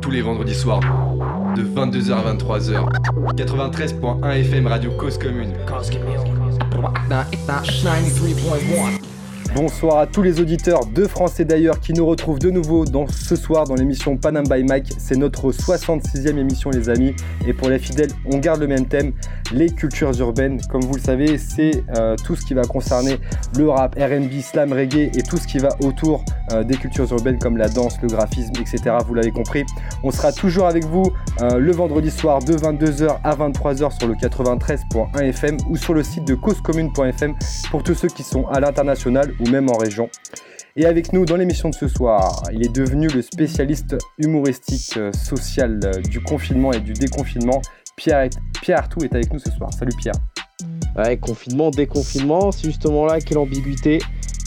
[0.00, 0.80] Tous les vendredis soirs,
[1.56, 3.34] de 22h à 23h.
[3.34, 5.52] 93.1 FM Radio Cause Commune.
[9.54, 13.06] Bonsoir à tous les auditeurs de France et d'ailleurs qui nous retrouvent de nouveau dans,
[13.08, 14.92] ce soir dans l'émission Panam by Mike.
[14.98, 17.14] C'est notre 66e émission les amis
[17.46, 19.14] et pour les fidèles on garde le même thème,
[19.52, 20.60] les cultures urbaines.
[20.68, 23.18] Comme vous le savez c'est euh, tout ce qui va concerner
[23.56, 27.38] le rap, RB, slam, reggae et tout ce qui va autour euh, des cultures urbaines
[27.38, 28.96] comme la danse, le graphisme, etc.
[29.06, 29.64] Vous l'avez compris.
[30.02, 31.04] On sera toujours avec vous
[31.40, 36.02] euh, le vendredi soir de 22h à 23h sur le 93.1 FM ou sur le
[36.02, 37.34] site de causecommune.fm
[37.70, 40.08] pour tous ceux qui sont à l'international ou même en région.
[40.76, 45.80] Et avec nous dans l'émission de ce soir, il est devenu le spécialiste humoristique social
[46.08, 47.60] du confinement et du déconfinement.
[47.98, 48.30] Pierre,
[48.62, 49.70] Pierre Artout est avec nous ce soir.
[49.76, 50.14] Salut Pierre.
[50.96, 53.98] Ouais, confinement, déconfinement, c'est justement là quelle ambiguïté.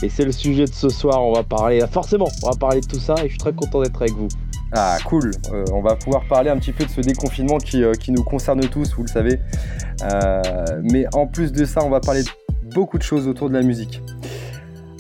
[0.03, 1.21] Et c'est le sujet de ce soir.
[1.21, 3.81] On va parler, forcément, on va parler de tout ça et je suis très content
[3.81, 4.29] d'être avec vous.
[4.73, 8.13] Ah cool, euh, on va pouvoir parler un petit peu de ce déconfinement qui, qui
[8.13, 9.39] nous concerne tous, vous le savez.
[10.81, 12.29] mais en plus de ça, on va parler de
[12.73, 14.01] beaucoup de choses autour de la musique.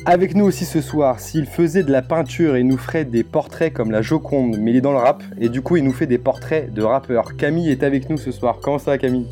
[0.05, 3.71] Avec nous aussi ce soir, s'il faisait de la peinture et nous ferait des portraits
[3.71, 6.07] comme la Joconde, mais il est dans le rap, et du coup il nous fait
[6.07, 7.37] des portraits de rappeurs.
[7.37, 8.57] Camille est avec nous ce soir.
[8.61, 9.27] Comment ça Camille?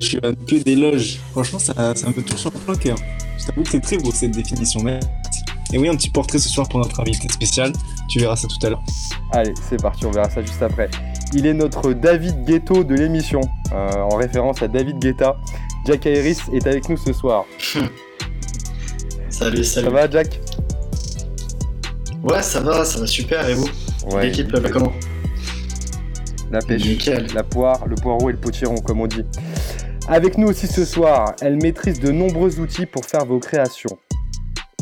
[0.00, 1.20] Je suis un peu d'éloges.
[1.32, 2.96] Franchement, ça, ça un peu tout sur le cœur.
[3.38, 4.82] Je t'avoue que c'est très beau cette définition.
[4.82, 5.00] Mais...
[5.72, 7.72] Et oui, un petit portrait ce soir pour notre invité spécial.
[8.08, 8.82] Tu verras ça tout à l'heure.
[9.32, 10.90] Allez, c'est parti, on verra ça juste après.
[11.32, 13.40] Il est notre David Ghetto de l'émission,
[13.72, 15.36] euh, en référence à David Guetta.
[15.86, 17.46] Jack Iris est avec nous ce soir.
[19.34, 19.86] Salut, salut.
[19.86, 20.40] Ça va, Jack
[22.22, 23.48] Ouais, ça va, ça va super.
[23.48, 23.68] Et vous
[24.12, 24.92] ouais, L'équipe va comment
[26.52, 26.84] La pêche,
[27.34, 29.24] la poire, le poireau et le potiron, comme on dit.
[30.06, 33.98] Avec nous aussi ce soir, elle maîtrise de nombreux outils pour faire vos créations.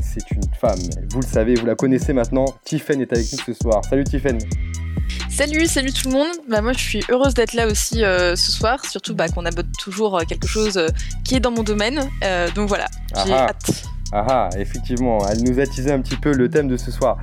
[0.03, 0.81] C'est une femme,
[1.11, 2.45] vous le savez, vous la connaissez maintenant.
[2.63, 3.83] Tiffen est avec nous ce soir.
[3.89, 4.37] Salut Tiffen.
[5.31, 6.37] Salut, salut tout le monde.
[6.51, 9.73] Bah, moi, je suis heureuse d'être là aussi euh, ce soir, surtout bah, qu'on aborde
[9.79, 10.89] toujours euh, quelque chose euh,
[11.25, 12.07] qui est dans mon domaine.
[12.55, 12.89] donc voilà,
[13.25, 13.87] j'ai hâte.
[14.15, 17.19] Ah ah, effectivement, elle nous a teasé un petit peu le thème de ce soir.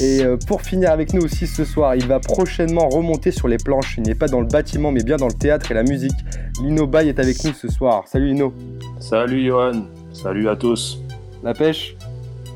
[0.00, 3.58] Et euh, pour finir avec nous aussi ce soir, il va prochainement remonter sur les
[3.58, 3.96] planches.
[3.98, 6.16] Il n'est pas dans le bâtiment, mais bien dans le théâtre et la musique.
[6.62, 8.04] Lino Bay est avec nous ce soir.
[8.06, 8.54] Salut Lino.
[9.00, 9.86] Salut Johan.
[10.12, 11.02] Salut à tous.
[11.42, 11.96] La pêche?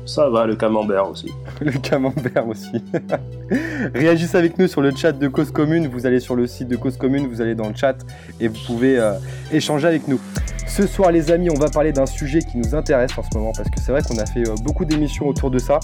[0.05, 1.31] Ça va, le camembert aussi.
[1.61, 2.83] le camembert aussi.
[3.95, 5.87] Réagissez avec nous sur le chat de Cause Commune.
[5.87, 7.95] Vous allez sur le site de Cause Commune, vous allez dans le chat
[8.39, 9.13] et vous pouvez euh,
[9.51, 10.19] échanger avec nous.
[10.67, 13.51] Ce soir, les amis, on va parler d'un sujet qui nous intéresse en ce moment
[13.55, 15.79] parce que c'est vrai qu'on a fait euh, beaucoup d'émissions autour de ça.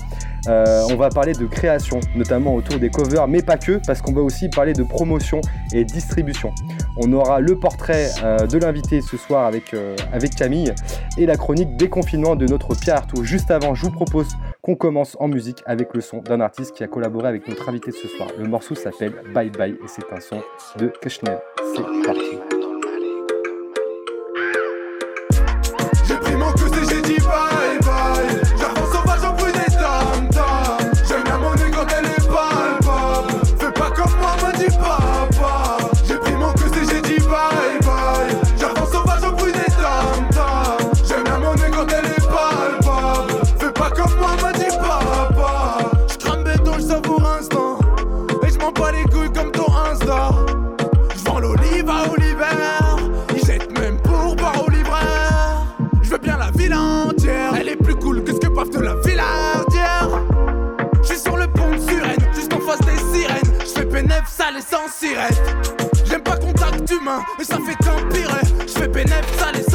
[0.47, 4.13] Euh, on va parler de création, notamment autour des covers, mais pas que, parce qu'on
[4.13, 5.39] va aussi parler de promotion
[5.73, 6.53] et distribution.
[6.97, 8.09] On aura le portrait
[8.49, 9.73] de l'invité ce soir avec,
[10.11, 10.73] avec Camille
[11.17, 13.23] et la chronique déconfinement de notre Pierre Arthur.
[13.23, 14.08] Juste avant, je vous propose
[14.61, 17.91] qu'on commence en musique avec le son d'un artiste qui a collaboré avec notre invité
[17.91, 18.29] de ce soir.
[18.37, 20.41] Le morceau s'appelle Bye Bye et c'est un son
[20.77, 21.37] de Kushner.
[21.75, 22.48] C'est parti.
[66.05, 68.41] J'aime pas contact humain, et ça fait qu'empirer.
[68.67, 69.68] Je fais bénéfice, ça les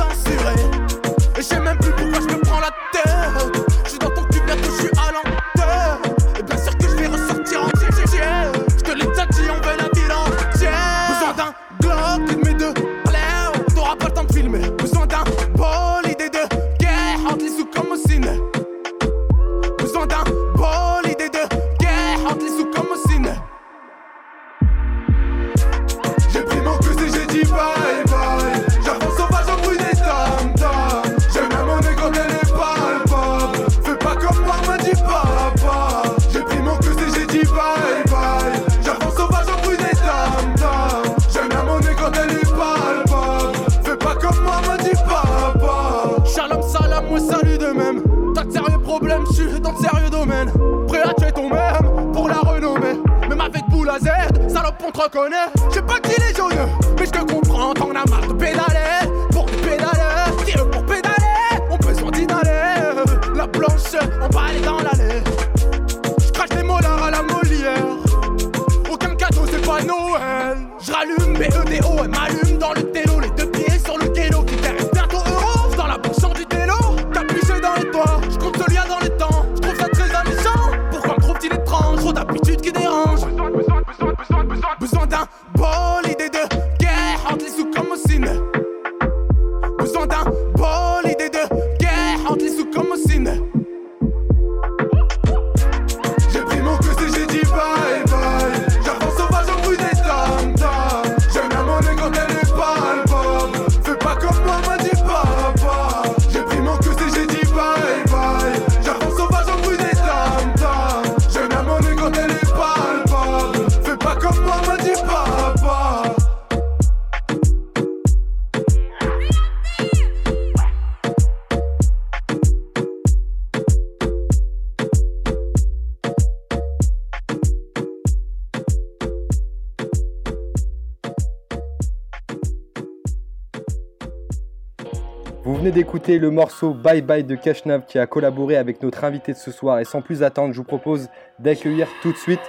[135.65, 139.39] venez d'écouter le morceau Bye Bye de Kashnav qui a collaboré avec notre invité de
[139.39, 139.79] ce soir.
[139.79, 141.09] Et sans plus attendre, je vous propose
[141.39, 142.41] d'accueillir tout de suite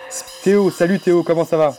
[0.44, 0.70] Théo.
[0.70, 1.74] Salut Théo, comment ça va?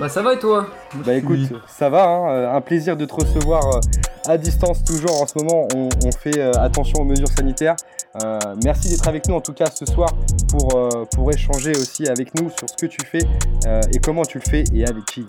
[0.00, 0.66] Bah ça va et toi?
[1.04, 3.80] Bah écoute, ça va, hein, euh, un plaisir de te recevoir euh,
[4.26, 5.22] à distance toujours.
[5.22, 7.76] En ce moment, on, on fait euh, attention aux mesures sanitaires.
[8.24, 10.08] Euh, merci d'être avec nous en tout cas ce soir
[10.50, 13.22] pour, euh, pour échanger aussi avec nous sur ce que tu fais
[13.68, 15.24] euh, et comment tu le fais et avec qui.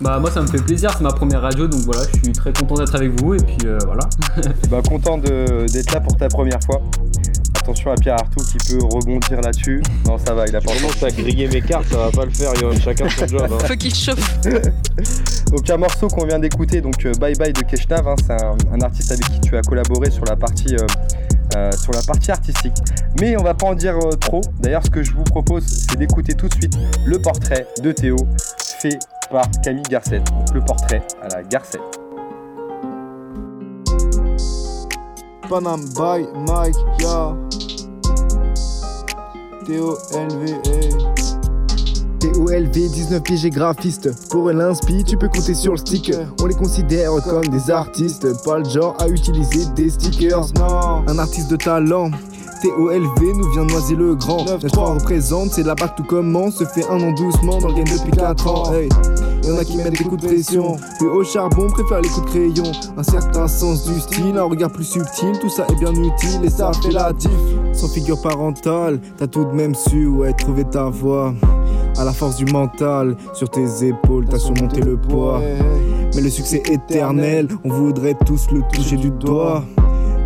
[0.00, 2.52] Bah moi ça me fait plaisir, c'est ma première radio donc voilà, je suis très
[2.52, 4.08] content d'être avec vous et puis euh, voilà.
[4.70, 6.80] Bah content d'être là pour ta première fois.
[7.60, 9.82] Attention à Pierre Artout qui peut rebondir là-dessus.
[10.06, 12.24] Non ça va, il a pas Je commence à griller mes cartes, ça va pas
[12.24, 12.78] le faire, Yohan.
[12.80, 13.48] Chacun son job.
[13.50, 13.58] hein.
[13.66, 14.38] Faut qu'il chauffe.
[15.50, 18.54] Donc un morceau qu'on vient d'écouter, donc euh, Bye Bye de Keshnav, hein, c'est un,
[18.70, 20.86] un artiste avec qui tu as collaboré sur la partie, euh,
[21.56, 22.74] euh, sur la partie artistique.
[23.18, 24.42] Mais on va pas en dire euh, trop.
[24.60, 28.16] D'ailleurs, ce que je vous propose, c'est d'écouter tout de suite le portrait de Théo
[28.80, 28.98] fait
[29.30, 30.24] par Camille Garcette.
[30.32, 31.80] Donc le portrait à la Garcette.
[35.48, 37.34] Panam by Mike, ya.
[39.66, 41.38] T-O-L-V-A.
[42.20, 47.12] TOLV 19 piégés graphiste Pour l'inspi tu peux compter sur le sticker On les considère
[47.22, 52.10] comme des artistes Pas le genre à utiliser des stickers Non Un artiste de talent
[52.62, 54.44] TOLV nous vient noisy le grand.
[54.44, 57.84] 9-3 représente c'est là-bas que tout commence Se fait un an doucement dans le game
[57.84, 58.72] depuis 4 ans.
[58.74, 58.88] Hey.
[59.44, 62.30] Y'en a qui mettent des coups de pression Plus au charbon préfère les coups de
[62.30, 62.72] crayon.
[62.96, 66.50] Un certain sens du style Un regard plus subtil Tout ça est bien utile et
[66.50, 67.30] ça fait la diff
[67.72, 71.34] Sans figure parentale T'as tout de même su ouais trouver ta voie
[71.98, 75.40] à la force du mental, sur tes épaules, t'as surmonté le poids.
[76.14, 79.64] Mais le succès éternel, on voudrait tous le toucher du doigt.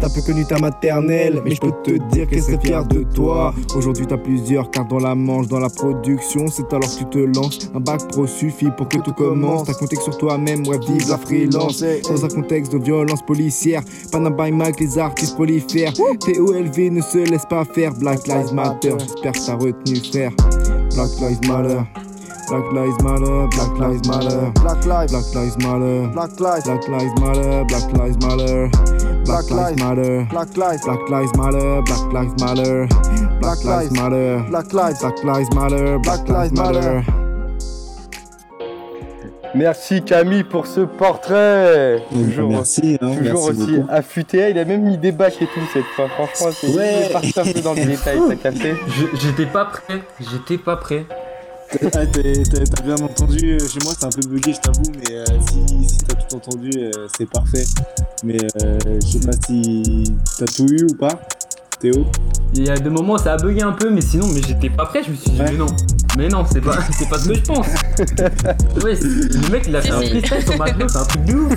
[0.02, 3.54] T'as peu connu ta maternelle, mais je peux te dire qu'elle serait fière de toi.
[3.76, 6.48] Aujourd'hui, t'as plusieurs cartes dans la manche, dans la production.
[6.48, 7.70] C'est alors que tu te lances.
[7.72, 9.68] Un bac pro suffit pour que tout commence.
[9.68, 11.84] T'as compté sur toi-même, ouais, vive la freelance.
[12.08, 15.92] Dans un contexte de violence policière, Panama Mike, les artistes prolifèrent.
[15.92, 17.94] TOLV ne se laisse pas faire.
[17.94, 20.32] Black Lives Matter, j'espère que t'as retenu, frère.
[20.96, 21.78] Black Lives Matter.
[22.48, 27.14] Black Lives Matter, Black Lives Matter, Black Lives, Black Lives Matter, Black Lives, Black Lives
[27.20, 28.70] Matter, Black Lives Matter,
[29.24, 32.86] Black Lives Matter, Black Lives, Black Lives Matter, Black Lives Matter,
[33.40, 37.00] Black Lives Matter, Black Lives, Black Lives Matter, Black Lives Matter.
[39.54, 42.02] Merci Camille pour ce portrait.
[42.10, 43.88] Toujours, merci, hein, toujours merci aussi beaucoup.
[43.90, 44.50] affûté.
[44.50, 46.08] Il a même mis des bacs et tout cette fois.
[46.08, 47.08] Franchement, c'est Ouais.
[47.12, 51.04] parti un peu dans le détail, t'as capté Je- J'étais pas prêt, j'étais pas prêt.
[51.82, 55.16] Ah, t'as t'as bien entendu, euh, chez moi c'est un peu bugué, je t'avoue, mais
[55.16, 57.64] euh, si, si t'as tout entendu, euh, c'est parfait.
[58.24, 60.04] Mais euh, je sais pas si
[60.38, 61.20] t'as tout eu ou pas,
[61.80, 62.06] Théo.
[62.54, 64.84] Il y a des moments ça a bugué un peu mais sinon mais j'étais pas
[64.86, 65.66] prêt, je me suis dit mais non.
[66.18, 67.66] Mais non, c'est pas, c'est pas ce que je pense.
[68.84, 71.52] Ouais, le mec il a fait un freestyle sur Maclo, c'est un truc de ouf.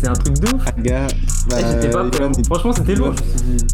[0.00, 0.64] C'est un truc de ouf.
[0.78, 1.06] Gars,
[1.50, 2.18] bah, Eh, j'étais pas prêt.
[2.20, 3.64] Johan, il- Franchement c'était lourd, je me suis dit.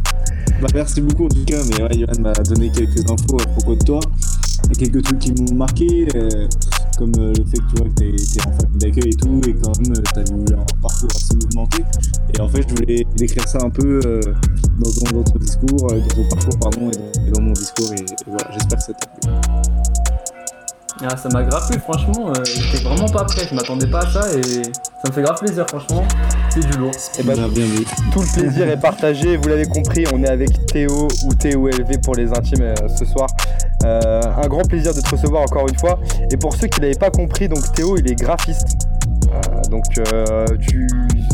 [0.63, 3.75] Bah, merci beaucoup en tout cas, mais ouais, Johan m'a donné quelques infos à propos
[3.77, 4.01] de toi.
[4.65, 6.49] Il y a quelques trucs qui m'ont marqué, euh,
[6.99, 9.55] comme euh, le fait que tu vois que t'es en famille d'accueil et tout, et
[9.55, 11.85] quand même euh, t'as eu un parcours assez mouvementé.
[12.35, 14.01] Et en fait, je voulais décrire ça un peu
[14.79, 18.27] dans, dans discours, dans ton parcours, pardon, et dans, et dans mon discours, et, et
[18.27, 19.98] voilà, j'espère que ça t'a plu.
[21.01, 24.11] Ah, ça m'a grave plu, franchement, euh, j'étais vraiment pas prêt, je m'attendais pas à
[24.11, 26.05] ça et ça me fait grave plaisir, franchement,
[26.51, 26.91] c'est du lourd.
[27.19, 27.85] Eh ben, Bien, bien vu.
[28.13, 32.17] Tout le plaisir est partagé, vous l'avez compris, on est avec Théo ou TOLV pour
[32.17, 33.29] les intimes euh, ce soir.
[33.85, 36.01] Euh, un grand plaisir de te recevoir encore une fois.
[36.33, 38.77] Et pour ceux qui n'avaient pas compris, donc Théo il est graphiste.
[39.33, 40.89] Euh, donc euh, tu,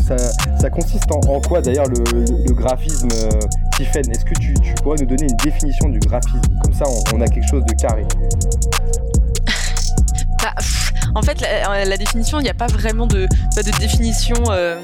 [0.07, 3.29] ça, ça consiste en, en quoi d'ailleurs le, le- le graphisme euh,
[3.75, 6.41] Tiffen Est-ce que tu, tu pourrais nous donner une définition du graphisme?
[6.63, 8.05] Comme ça on, on a quelque chose de carré.
[10.45, 13.71] Bah, pff, en fait, la, la définition, il n'y a pas vraiment de, pas de
[13.79, 14.79] définition, euh,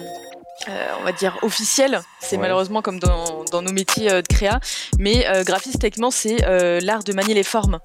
[0.69, 2.01] euh, on va dire, officielle.
[2.19, 2.41] C'est Ouais.
[2.41, 4.59] malheureusement comme dans, dans nos métiers euh, de créa.
[4.97, 7.77] Mais euh, graphiste, techniquement, c'est euh, l'art de manier les formes.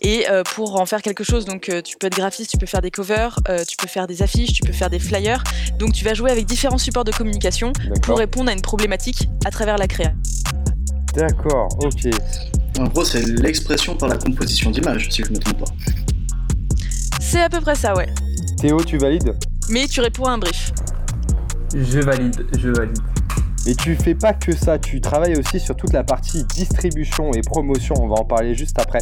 [0.00, 2.66] Et euh, pour en faire quelque chose, donc euh, tu peux être graphiste, tu peux
[2.66, 5.42] faire des covers, euh, tu peux faire des affiches, tu peux faire des flyers.
[5.80, 7.72] Donc tu vas jouer avec différents supports de communication
[8.02, 10.12] pour répondre à une problématique à travers la créa.
[11.14, 12.14] D'accord, ok.
[12.78, 15.72] En gros, c'est l'expression par la composition d'images, si je me trompe pas.
[17.30, 18.06] C'est à peu près ça, ouais.
[18.58, 19.34] Théo, tu valides?
[19.68, 20.72] Mais tu réponds à un brief.
[21.74, 22.98] Je valide, je valide.
[23.66, 27.42] Et tu fais pas que ça, tu travailles aussi sur toute la partie distribution et
[27.42, 29.00] promotion, on va en parler juste après.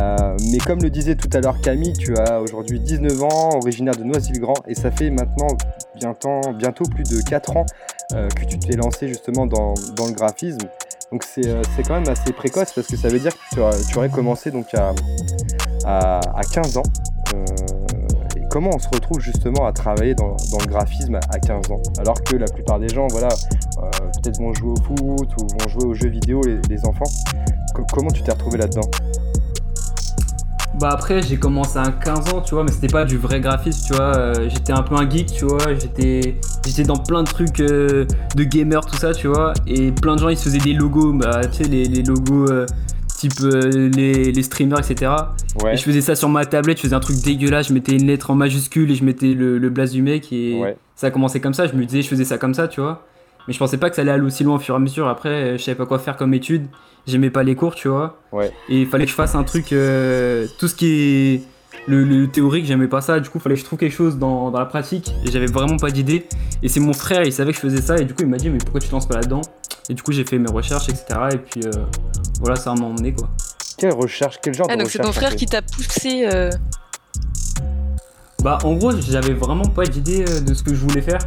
[0.00, 3.96] Euh, mais comme le disait tout à l'heure Camille, tu as aujourd'hui 19 ans, originaire
[3.96, 5.48] de Noisy-le-Grand, et ça fait maintenant
[5.98, 7.66] bientôt, bientôt plus de 4 ans
[8.12, 10.58] euh, que tu t'es lancé justement dans, dans le graphisme.
[11.10, 13.60] Donc c'est euh, c'est quand même assez précoce parce que ça veut dire que tu,
[13.60, 14.94] aurais- tu aurais commencé donc à,
[15.84, 16.82] à, à 15 ans.
[18.36, 22.22] Et comment on se retrouve justement à travailler dans, le graphisme à 15 ans Alors
[22.22, 23.28] que la plupart des gens, voilà,
[23.78, 23.90] euh,
[24.22, 27.10] peut-être vont jouer au foot ou vont jouer aux jeux vidéo, les, enfants.
[27.74, 28.88] Co- comment tu t'es retrouvé là-dedans?
[30.80, 33.88] Bah après j'ai commencé à 15 ans tu vois mais c'était pas du vrai graphisme
[33.88, 37.28] tu vois euh, j'étais un peu un geek tu vois j'étais j'étais dans plein de
[37.28, 40.58] trucs euh, de gamer tout ça tu vois et plein de gens ils se faisaient
[40.58, 42.46] des logos bah tu sais les, logos
[43.28, 45.10] type euh, les, les streamers etc
[45.62, 45.74] Ouais.
[45.74, 48.06] et je faisais ça sur ma tablette je faisais un truc dégueulasse je mettais une
[48.06, 50.76] lettre en majuscule et je mettais le, le blast du mec et Ouais.
[50.96, 51.66] ça a commencé comme ça.
[51.66, 53.06] Je me disais je faisais ça comme ça tu vois.
[53.48, 55.08] Mais je pensais pas que ça allait aller aussi loin au fur et à mesure.
[55.08, 56.66] Après euh, je savais pas quoi faire comme étude.
[57.06, 58.18] J'aimais pas les cours tu vois.
[58.32, 58.50] Ouais.
[58.68, 61.42] et il fallait que je fasse un truc euh, tout ce qui est
[61.88, 63.18] le, le théorique j'aimais pas ça.
[63.20, 65.46] Du coup il fallait que je trouve quelque chose dans, dans la pratique et j'avais
[65.46, 66.26] vraiment pas d'idée.
[66.62, 68.36] Et c'est mon frère il savait que je faisais ça et du coup il m'a
[68.36, 69.40] dit mais pourquoi tu te lances pas là dedans
[69.88, 71.70] et du coup j'ai fait mes recherches etc et puis euh,
[72.40, 73.28] voilà ça m'a emmené quoi
[73.78, 76.26] Quelle recherche Quel genre Ah, de donc c'est ton on frère qui t'a poussé.
[76.32, 76.50] euh,
[78.42, 81.18] Bah en gros j'avais vraiment pas d'idée euh, de ce que je voulais faire.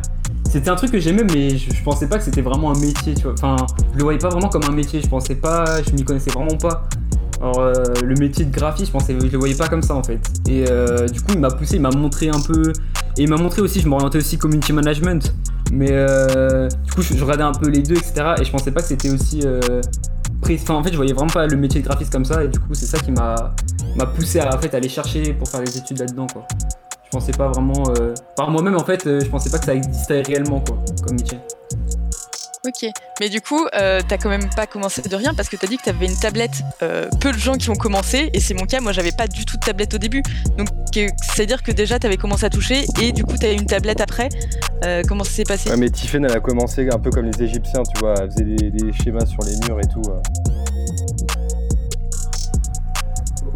[0.52, 3.14] C'était un truc que j'aimais mais je, je pensais pas que c'était vraiment un métier
[3.14, 3.34] tu vois.
[3.34, 3.56] Enfin
[3.94, 6.56] je le voyais pas vraiment comme un métier, je pensais pas, je m'y connaissais vraiment
[6.58, 6.88] pas.
[7.42, 10.04] Alors euh, le métier de graphiste je pensais je le voyais pas comme ça en
[10.04, 10.20] fait.
[10.50, 12.72] Et euh, du coup il m'a poussé, il m'a montré un peu
[13.18, 15.34] et il m'a montré aussi, je m'orientais aussi community management.
[15.72, 18.36] Mais euh, du coup je, regardais un peu les deux etc.
[18.40, 19.82] Et je pensais pas que c'était aussi euh,
[20.48, 22.60] Enfin en fait je voyais vraiment pas le métier de graphiste comme ça et du
[22.60, 23.56] coup c'est ça qui m'a
[24.16, 26.46] poussé à aller chercher pour faire des études là-dedans quoi.
[27.06, 27.84] Je pensais pas vraiment.
[27.98, 31.16] euh, Par moi-même, en fait, euh, je pensais pas que ça existait réellement, quoi, comme
[31.16, 31.38] métier.
[32.68, 35.68] Ok, mais du coup, euh, t'as quand même pas commencé de rien parce que t'as
[35.68, 36.64] dit que t'avais une tablette.
[36.82, 39.46] Euh, peu de gens qui ont commencé, et c'est mon cas, moi j'avais pas du
[39.46, 40.24] tout de tablette au début.
[40.58, 44.02] Donc c'est-à-dire que déjà t'avais commencé à toucher, et du coup t'as eu une tablette
[44.02, 44.30] après.
[44.84, 45.70] Euh, comment ça s'est passé?
[45.70, 48.46] Ouais, mais Tiffen, elle a commencé un peu comme les Égyptiens, tu vois, elle faisait
[48.46, 50.02] des, des schémas sur les murs et tout.
[50.10, 50.20] euh.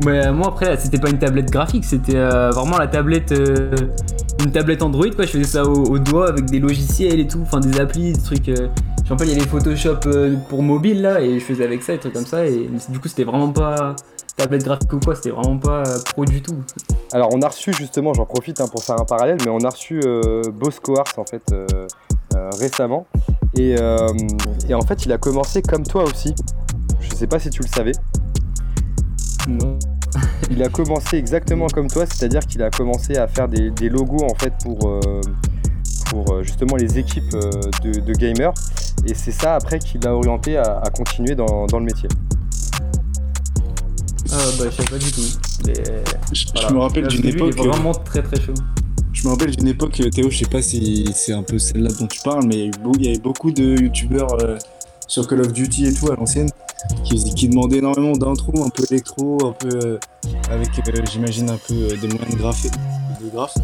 [0.06, 3.32] Mais euh, moi, après, c'était pas une tablette graphique, c'était euh, vraiment la tablette.
[3.34, 3.72] euh,
[4.46, 5.26] Une tablette Android, quoi.
[5.26, 8.22] Je faisais ça au, au doigt avec des logiciels et tout, enfin des applis, des
[8.22, 8.48] trucs.
[8.48, 8.70] euh,
[9.10, 11.82] Je me rappelle, il y avait Photoshop euh, pour mobile là, et je faisais avec
[11.82, 13.96] ça, des trucs comme ça, et du coup, c'était vraiment pas
[14.38, 16.58] tablette graphique ou quoi, c'était vraiment pas euh, pro du tout.
[17.12, 19.70] Alors, on a reçu justement, j'en profite hein, pour faire un parallèle, mais on a
[19.72, 21.66] reçu euh, Bosco Ars en fait euh,
[22.36, 23.08] euh, récemment.
[23.58, 23.78] Et,
[24.70, 26.36] et en fait, il a commencé comme toi aussi.
[27.02, 27.94] Je sais pas si tu le savais.
[29.48, 29.80] Non.
[30.52, 34.24] Il a commencé exactement comme toi, c'est-à-dire qu'il a commencé à faire des, des logos
[34.24, 35.00] en fait pour,
[36.10, 37.32] pour justement les équipes
[37.84, 38.54] de, de gamers.
[39.06, 42.10] Et c'est ça après qui l'a orienté à, à continuer dans, dans le métier.
[44.32, 45.22] Ah bah, je sais pas du tout.
[46.34, 47.54] Je, me rappelle d'une époque.
[47.58, 48.54] Il est vraiment très très chaud.
[49.12, 51.90] Je me rappelle d'une époque, euh, Théo, je sais pas si c'est un peu celle-là
[52.00, 54.58] dont tu parles, mais il y avait beaucoup de youtubeurs euh,
[55.08, 56.50] sur Call of Duty et tout à l'ancienne
[57.04, 60.00] qui, demandaient énormément d'intro, un peu électro, un peu euh,
[60.50, 62.66] avec, euh, j'imagine, un peu euh, des moyens de graphe.
[63.22, 63.56] De graphe.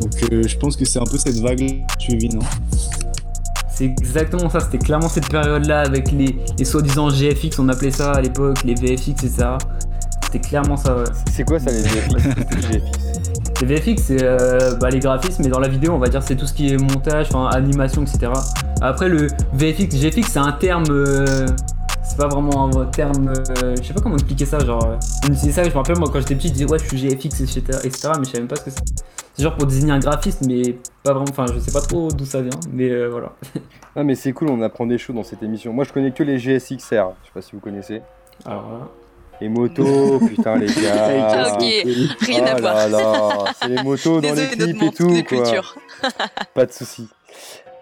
[0.00, 2.40] Donc euh, je pense que c'est un peu cette vague que tu vis, non?
[3.82, 8.12] C'est exactement ça, c'était clairement cette période-là avec les, les soi-disant GFX, on appelait ça
[8.12, 9.34] à l'époque, les VFX, etc.
[10.22, 11.02] C'était clairement ça, ouais.
[11.32, 12.22] C'est quoi ça les VFX
[13.60, 16.36] Les VFX, c'est euh, bah, les graphismes, mais dans la vidéo, on va dire c'est
[16.36, 18.30] tout ce qui est montage, enfin animation, etc.
[18.80, 20.84] Après, le VFX, GFX, c'est un terme.
[20.90, 21.46] euh,
[22.04, 23.32] c'est pas vraiment un terme.
[23.64, 24.84] euh, je sais pas comment expliquer ça, genre.
[24.84, 26.84] euh, on utilisait ça, je me rappelle, moi quand j'étais petit, je disais ouais, je
[26.86, 28.82] suis GFX, etc., etc., mais je savais même pas ce que c'est.
[29.34, 31.24] C'est genre pour désigner un graphiste, mais pas vraiment.
[31.30, 33.32] Enfin, je sais pas trop d'où ça vient, mais euh, voilà.
[33.94, 35.72] Ah mais c'est cool, on apprend des choses dans cette émission.
[35.74, 38.00] Moi je connais que les GSXR, je sais pas si vous connaissez.
[38.46, 38.88] Alors voilà.
[39.40, 40.72] Les motos, putain les gars.
[41.28, 41.62] Ah, ok,
[42.20, 42.74] rien à Oh voir.
[42.74, 45.44] là là, c'est les motos dans les clips et tout quoi.
[46.54, 47.06] Pas de souci.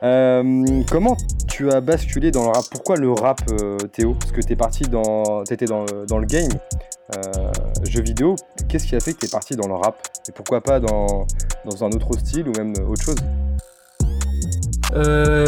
[0.03, 1.17] Euh, comment
[1.47, 2.65] tu as basculé dans le rap?
[2.71, 4.15] Pourquoi le rap, euh, Théo?
[4.19, 6.49] Parce que t'es parti dans, t'étais dans le, dans le game,
[7.17, 7.53] euh,
[7.89, 8.37] jeu vidéo.
[8.69, 9.97] Qu'est-ce qui a fait que t'es parti dans le rap?
[10.29, 11.27] Et pourquoi pas dans,
[11.67, 13.17] dans un autre style ou même autre chose?
[14.95, 15.47] Euh,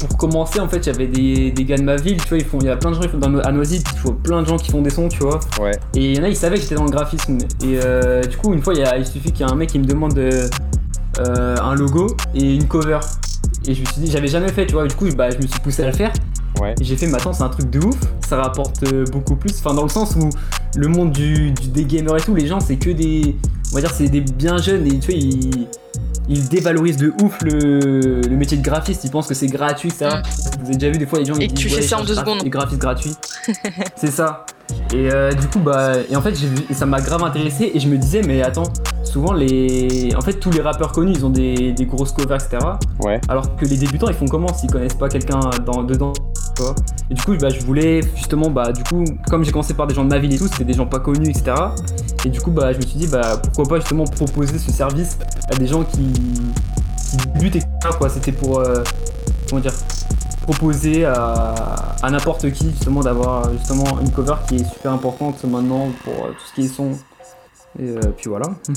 [0.00, 2.58] pour commencer, en fait, j'avais des, des gars de ma ville, tu vois, ils font,
[2.60, 4.42] il y a plein de gens qui font dans No- à Noisy, tu vois, plein
[4.42, 5.38] de gens qui font des sons, tu vois.
[5.60, 5.78] Ouais.
[5.94, 7.38] Et il y en a, ils savaient que j'étais dans le graphisme.
[7.62, 9.54] Et euh, du coup, une fois, il, y a- il suffit qu'il y ait un
[9.54, 10.18] mec qui me demande
[11.18, 12.98] un logo et une cover.
[13.66, 15.42] Et je me suis dit, j'avais jamais fait, tu vois, du coup, bah, je me
[15.46, 16.12] suis poussé à le faire.
[16.60, 16.74] Ouais.
[16.80, 17.96] Et j'ai fait, attends, c'est un truc de ouf,
[18.28, 19.52] ça rapporte euh, beaucoup plus.
[19.58, 20.28] Enfin, dans le sens où
[20.76, 23.36] le monde du, du- des gamers et tout, les gens, c'est que des.
[23.72, 25.66] On va dire, c'est des bien jeunes et tu vois, ils,
[26.28, 29.02] ils dévalorisent de ouf le, le métier de graphiste.
[29.04, 30.22] Ils pensent que c'est gratuit, ça.
[30.60, 31.40] Vous avez déjà vu des fois les gens Mm.
[31.42, 32.42] Et qui que tu disent, fais ouais, ça en deux secondes.
[32.42, 33.14] Des graphistes gratuits.
[33.96, 34.44] c'est ça.
[34.92, 37.70] Et euh, du coup, bah, et en fait, j'ai vu- et ça m'a grave intéressé
[37.74, 38.70] et je me disais, mais attends,
[39.12, 40.14] souvent les.
[40.16, 42.58] En fait, tous les rappeurs connus, ils ont des, des grosses covers, etc.
[43.04, 43.20] Ouais.
[43.28, 46.12] Alors que les débutants, ils font comment s'ils connaissent pas quelqu'un dans- dedans
[46.58, 46.74] vois?
[47.10, 49.94] Et du coup, bah, je voulais justement, bah, du coup, comme j'ai commencé par des
[49.94, 51.52] gens de ma ville et tout, c'était des gens pas connus, etc.
[52.24, 55.18] Et du coup, bah, je me suis dit, bah, pourquoi pas justement proposer ce service
[55.50, 57.68] à des gens qui, qui débutent, etc.
[57.98, 58.08] Quoi.
[58.08, 58.82] C'était pour, euh,
[59.48, 59.72] comment dire,
[60.42, 61.54] proposer à,
[62.02, 66.28] à n'importe qui justement d'avoir justement une cover qui est super importante maintenant pour euh,
[66.30, 66.90] tout ce qui est son.
[67.78, 68.46] Et euh, puis voilà.
[68.68, 68.74] Il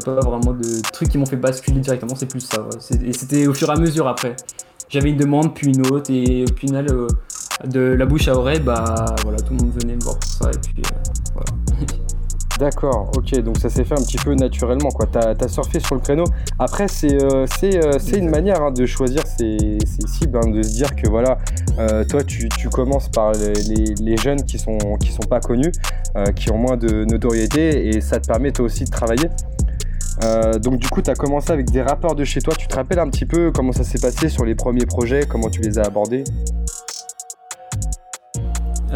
[0.00, 2.68] n'y a pas vraiment de trucs qui m'ont fait basculer directement, c'est plus ça.
[3.02, 4.34] Et c'était au fur et à mesure après.
[4.88, 7.06] J'avais une demande, puis une autre, et au final, euh,
[7.64, 10.50] de la bouche à oreille, bah voilà, tout le monde venait me voir pour ça,
[10.50, 10.98] et puis euh,
[11.34, 11.63] voilà.
[12.58, 15.06] D'accord, ok, donc ça s'est fait un petit peu naturellement, quoi.
[15.10, 16.24] T'as as surfé sur le créneau.
[16.60, 20.72] Après, c'est euh, euh, une manière hein, de choisir ses, ses cibles, hein, de se
[20.72, 21.38] dire que voilà,
[21.80, 25.72] euh, toi, tu, commences par les, jeunes qui sont, qui sont pas connus,
[26.36, 29.28] qui ont moins de notoriété, et ça te permet toi aussi de travailler.
[30.62, 32.54] Donc du coup, tu as commencé avec des rappeurs de chez toi.
[32.56, 35.50] Tu te rappelles un petit peu comment ça s'est passé sur les premiers projets, comment
[35.50, 36.24] tu les as abordés?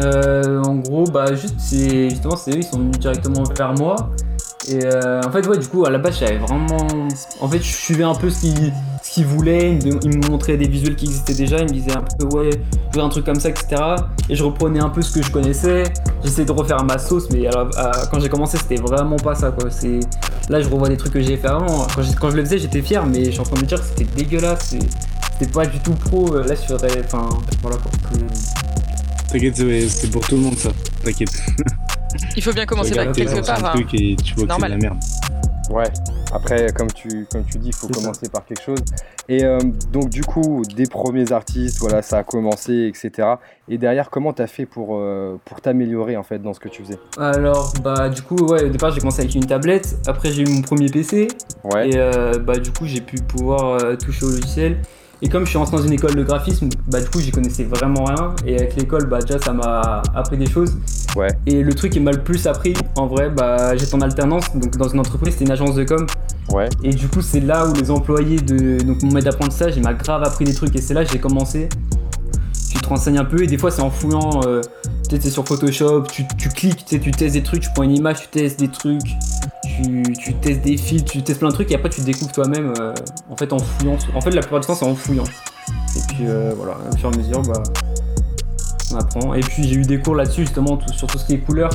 [0.01, 3.95] Euh, en gros, bah juste, c'est justement, c'est eux, ils sont venus directement vers moi.
[4.67, 6.87] Et euh, en fait, ouais, du coup, à la base, j'avais vraiment.
[7.39, 8.41] En fait, je suivais un peu ce
[9.03, 9.79] qu'ils voulaient.
[9.83, 11.57] Ils me, montraient des visuels qui existaient déjà.
[11.59, 12.49] Ils me disaient un peu, ouais,
[12.91, 13.81] je veux un truc comme ça, etc.
[14.29, 15.83] Et je reprenais un peu ce que je connaissais.
[16.23, 17.67] J'essayais de refaire ma sauce, mais à-
[18.11, 19.69] quand j'ai commencé, c'était vraiment pas ça, quoi.
[20.49, 21.87] Là, je revois des trucs que j'ai fait avant.
[22.19, 23.87] Quand, je le faisais, j'étais fier, mais je suis en train de me dire que
[23.87, 24.75] c'était dégueulasse.
[25.39, 26.35] C'était pas du tout pro.
[26.35, 27.01] Là, je ferais.
[27.05, 27.27] Enfin,
[27.61, 27.91] voilà quoi.
[29.31, 29.55] T'inquiète,
[29.89, 30.71] c'est pour tout le monde ça.
[31.03, 31.29] T'inquiète.
[32.35, 33.65] Il faut bien commencer par quelque sur un part.
[33.65, 33.71] hein.
[33.75, 34.97] truc et tu vois que c'est la merde.
[35.69, 35.85] Ouais.
[36.33, 37.93] Après, comme tu, comme tu dis, il faut ça.
[37.93, 38.79] commencer par quelque chose.
[39.27, 39.59] Et euh,
[39.91, 43.27] donc, du coup, des premiers artistes, voilà, ça a commencé, etc.
[43.67, 46.83] Et derrière, comment t'as fait pour, euh, pour t'améliorer en fait dans ce que tu
[46.83, 46.97] faisais?
[47.19, 49.97] Alors, bah, du coup, ouais, au départ, j'ai commencé avec une tablette.
[50.07, 51.27] Après, j'ai eu mon premier PC.
[51.63, 51.89] Ouais.
[51.91, 54.77] Et euh, bah, du coup, j'ai pu pouvoir euh, toucher au logiciel.
[55.21, 57.65] Et comme je suis rentré dans une école de graphisme, bah, du coup, j'y connaissais
[57.65, 58.33] vraiment rien.
[58.45, 60.77] Et avec l'école, bah, déjà, ça m'a appris des choses.
[61.15, 61.27] Ouais.
[61.45, 64.45] Et le truc qui m'a le plus appris, en vrai, bah, j'étais en alternance.
[64.55, 66.05] Donc, dans une entreprise, c'était une agence de com.
[66.51, 66.69] Ouais.
[66.83, 69.93] Et du coup, c'est là où les employés de donc, mon maître d'apprentissage, il m'a
[69.93, 70.75] grave appris des trucs.
[70.75, 71.67] Et c'est là que j'ai commencé.
[72.71, 74.41] Tu te renseignes un peu et des fois, c'est en fouillant.
[74.45, 74.61] euh,
[75.09, 77.83] tu sais, sur Photoshop, tu, tu cliques, tu sais, tu testes des trucs, tu prends
[77.83, 79.01] une image, tu testes des trucs,
[79.63, 82.73] tu, tu testes des fils, tu testes plein de trucs et après tu découvres toi-même
[82.79, 82.93] euh,
[83.29, 83.97] en fait en fouillant.
[84.15, 85.23] En fait, la plupart du temps, c'est en fouillant.
[85.95, 87.63] Et puis euh, voilà, au fur et à mesure, bah,
[88.91, 89.33] on apprend.
[89.33, 91.69] Et puis j'ai eu des cours là-dessus justement tout- sur tout ce qui est couleurs.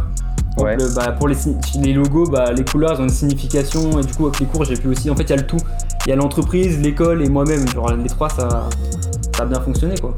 [0.57, 0.77] Donc, Ouais.
[0.77, 1.37] le- bah, pour les,
[1.81, 4.65] les logos, bah, les couleurs elles ont une signification et du coup avec les cours
[4.65, 5.11] j'ai pu aussi.
[5.11, 5.57] En fait, il y a le tout.
[6.07, 7.67] Il y a l'entreprise, l'école et moi-même.
[7.73, 8.69] Genre les trois, ça,
[9.37, 10.15] ça a bien fonctionné quoi.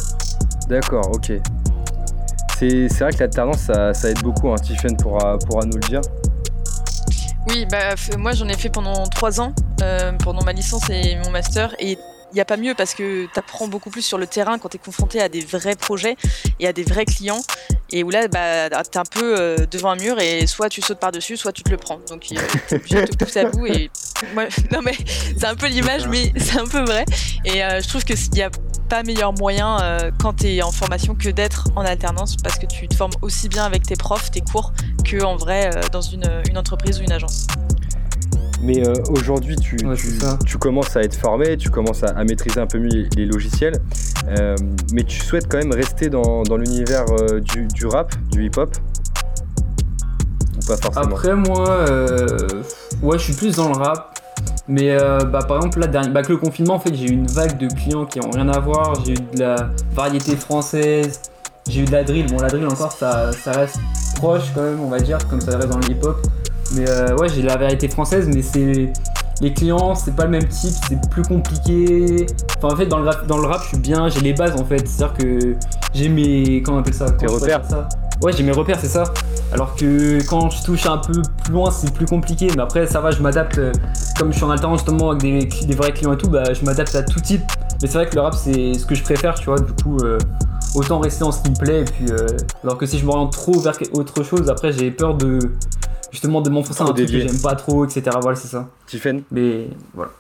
[0.68, 1.32] D'accord, ok.
[2.58, 4.56] C'est c'est vrai que l'alternance, ça, ça aide beaucoup, hein.
[4.56, 6.00] Tiffen pourra, pourra nous le dire.
[7.46, 11.30] Oui, bah, moi j'en ai fait pendant trois ans, euh, pendant ma licence et mon
[11.30, 14.26] master, et il n'y a pas mieux parce que tu apprends beaucoup plus sur le
[14.26, 16.16] terrain quand tu confronté à des vrais projets
[16.59, 17.40] et à des vrais clients,
[17.90, 20.98] et où là, bah, tu un peu euh, devant un mur et soit tu sautes
[20.98, 22.00] par-dessus, soit tu te le prends.
[22.09, 23.90] Donc tu te pousses à bout, et
[24.35, 24.96] moi, non mais
[25.37, 27.05] c'est un peu l'image, mais c'est un peu vrai,
[27.44, 28.50] et euh, je trouve que s'il n'y a
[28.88, 32.66] pas meilleur moyen euh, quand tu es en formation que d'être en alternance parce que
[32.66, 34.72] tu te formes aussi bien avec tes profs, tes cours,
[35.05, 37.46] que en vrai euh, dans une, une entreprise ou une agence.
[38.62, 39.96] Mais euh, aujourd'hui, tu, Ouais,
[40.46, 43.79] tu, commences à être formé, tu commences à, à maîtriser un peu mieux les, logiciels,
[44.29, 44.57] euh,
[44.92, 48.76] mais tu souhaites quand même rester dans, dans l'univers euh, du, du rap, du hip-hop?
[50.66, 52.26] Pas forcément Après moi, euh,
[53.02, 54.18] ouais, je suis plus dans le rap.
[54.68, 57.12] Mais euh, bah, par exemple, là, dernier, bah, avec le confinement, en fait, j'ai eu
[57.12, 58.94] une vague de clients qui ont rien à voir.
[59.05, 61.20] J'ai eu de la variété française,
[61.68, 62.26] j'ai eu de la drill.
[62.26, 63.79] Bon, la drill encore, ça, ça reste
[64.16, 66.26] proche quand même, on va dire, comme ça reste dans le hip-hop.
[66.74, 68.92] Mais euh, ouais, j'ai de la variété française, mais c'est
[69.40, 72.26] les clients, c'est pas le même type, c'est plus compliqué.
[72.59, 74.61] Enfin, en fait, dans le rap, dans le rap je suis bien, j'ai les bases
[74.61, 74.87] en fait.
[74.87, 75.55] C'est-à-dire que
[75.94, 76.62] j'ai mes.
[76.62, 77.11] Comment on appelle ça?
[77.11, 77.88] Tes Comment repères ça?
[78.22, 79.05] Ouais, j'ai mes repères, c'est ça.
[79.52, 82.48] Alors que quand je touche un peu plus loin, c'est plus compliqué.
[82.56, 83.59] Mais après, ça va, je m'adapte.
[83.59, 83.72] euh,
[84.18, 86.94] Comme je suis en alternance justement avec des, vrais clients et tout, bah, je m'adapte
[86.94, 87.42] à tout type.
[87.80, 89.59] Mais c'est vrai que le rap, c'est ce que je préfère, tu vois.
[89.59, 90.18] Du coup, euh,
[90.74, 91.80] autant rester dans ce qui me plaît.
[91.82, 92.26] Et puis, euh,
[92.64, 95.38] alors que si je m'oriente trop vers autre chose, après, j'ai peur de
[96.11, 98.16] justement de m'enfoncer un truc que j'aime pas trop, etc.
[98.20, 98.68] Voilà, c'est ça.
[98.87, 100.12] Tiffen Mais voilà.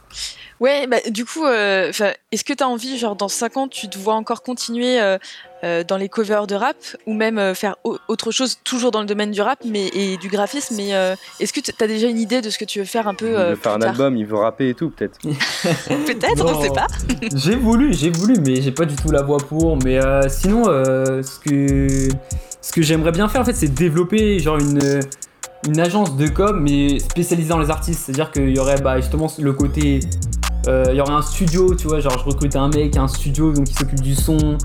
[0.58, 1.92] Ouais, bah, du coup, euh,
[2.32, 5.18] est-ce que tu as envie, genre dans 5 ans, tu te vois encore continuer euh,
[5.64, 9.00] euh, dans les covers de rap ou même euh, faire au- autre chose, toujours dans
[9.00, 12.08] le domaine du rap mais, et du graphisme Mais euh, est-ce que tu as déjà
[12.08, 13.90] une idée de ce que tu veux faire un peu Il veut faire un tard?
[13.90, 15.18] album, il veut rapper et tout, peut-être.
[15.24, 16.86] Peut-être, on sait pas.
[17.34, 19.76] j'ai voulu, j'ai voulu, mais j'ai pas du tout la voix pour.
[19.82, 22.08] Mais euh, sinon, euh, ce que,
[22.60, 25.00] ce que j'aimerais bien faire, en fait, c'est développer genre une,
[25.66, 28.00] une agence de com, mais spécialisée dans les artistes.
[28.04, 30.00] C'est-à-dire qu'il y aurait bah, justement le côté.
[30.68, 33.52] euh, Il y aurait un studio, tu vois, genre je recrute un mec, un studio
[33.52, 34.58] donc qui s'occupe du son.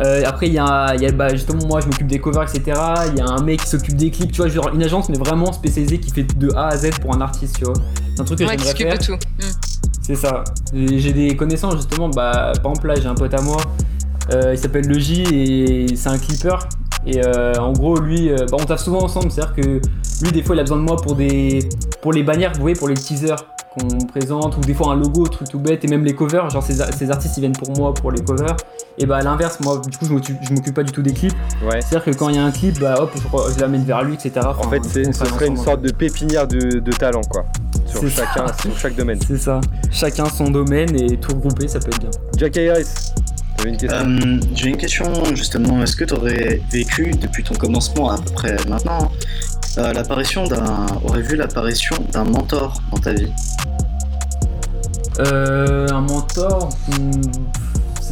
[0.00, 2.42] Euh, après, il y a, il y a, bah, justement moi, je m'occupe des covers,
[2.44, 2.78] etc.
[3.08, 5.18] Il y a un mec qui s'occupe des clips, tu vois, genre une agence, mais
[5.18, 7.74] vraiment spécialisée qui fait de A à Z pour un artiste, tu vois.
[8.14, 9.18] C'est un truc que Ouais, qui j'aimerais s'occupe faire.
[9.18, 9.46] de tout.
[9.46, 9.50] Mm.
[10.02, 10.44] C'est ça.
[10.72, 13.58] J'ai des connaissances justement, bah, par exemple là j'ai un pote à moi,
[14.32, 16.56] euh, il s'appelle Le J et c'est un clipper.
[17.06, 19.80] Et euh, en gros lui, euh, bah, on taffe souvent ensemble, c'est-à-dire que
[20.22, 21.68] lui des fois il a besoin de moi pour des
[22.02, 23.36] pour les bannières, vous voyez, pour les teasers
[23.78, 26.62] qu'on présente, ou des fois un logo, truc tout bête, et même les covers, genre
[26.62, 28.56] ces, ces artistes ils viennent pour moi pour les covers.
[28.98, 31.34] Et bah à l'inverse, moi du coup je m'occupe pas du tout des clips.
[31.62, 31.80] Ouais.
[31.80, 34.14] C'est-à-dire que quand il y a un clip, bah hop, je, je l'amène vers lui,
[34.14, 34.46] etc.
[34.46, 37.44] En fait, ce serait une sorte de pépinière de, de talent, quoi.
[37.86, 39.18] Sur chacun, sur chaque domaine.
[39.26, 39.60] C'est ça.
[39.90, 42.10] Chacun son domaine et tout regroupé, ça peut être bien.
[42.36, 43.12] Jack Harris,
[43.64, 45.82] une Euh, J'ai une question justement.
[45.82, 49.10] Est-ce que tu aurais vécu depuis ton commencement à peu près maintenant
[49.78, 53.32] euh, l'apparition d'un, aurais vu l'apparition d'un mentor dans ta vie?
[55.20, 57.10] Euh, un mentor, hmm,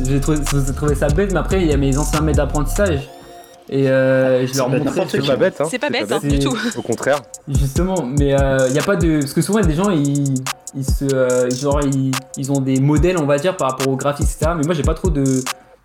[0.05, 3.09] j'ai trouvé, ça bête, mais après il y a mes anciens maîtres d'apprentissage
[3.69, 5.03] et euh, je leur montrais.
[5.09, 6.57] C'est pas bête, hein C'est pas bête, hein, C'est- du tout.
[6.77, 7.21] Au contraire.
[7.49, 8.31] Justement, mais
[8.69, 9.21] il n'y a pas de.
[9.21, 10.35] Parce que souvent, il y a des gens, ils,
[10.75, 13.97] ils, se, euh, genre, ils, ils ont des modèles, on va dire, par rapport au
[13.97, 14.53] graphisme, etc.
[14.59, 15.25] Mais moi, j'ai pas trop de,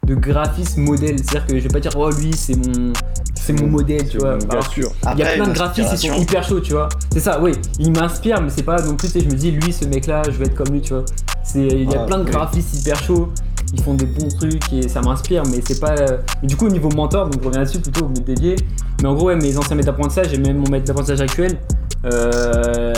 [0.06, 1.18] de graphisme modèle.
[1.20, 2.94] C'est-à-dire que je vais pas dire, oh, lui, c'est mon,
[3.36, 4.38] c'est mon modèle, tu vois.
[4.38, 4.92] Bien sûr.
[5.14, 6.90] Il y a plein de graphistes qui sont hyper chauds, tu vois.
[7.14, 7.54] C'est ça, oui.
[7.80, 10.24] Il m'inspire, mais c'est pas non plus, tu sais, je me dis, lui, ce mec-là,
[10.26, 11.06] je vais être comme lui, tu vois.
[11.44, 12.32] C'est, il y a Ah, plein de oui.
[12.32, 13.30] graphistes hyper chauds.
[13.74, 15.92] Ils font des bons trucs et ça m'inspire, mais c'est pas.
[15.98, 18.58] euh, Mais du coup, au niveau mentor, donc je reviens là-dessus plutôt, vous me dédiez.
[19.02, 21.58] Mais en gros, ouais, mes anciens maîtres d'apprentissage et même mon maître d'apprentissage actuel,
[22.06, 22.92] euh,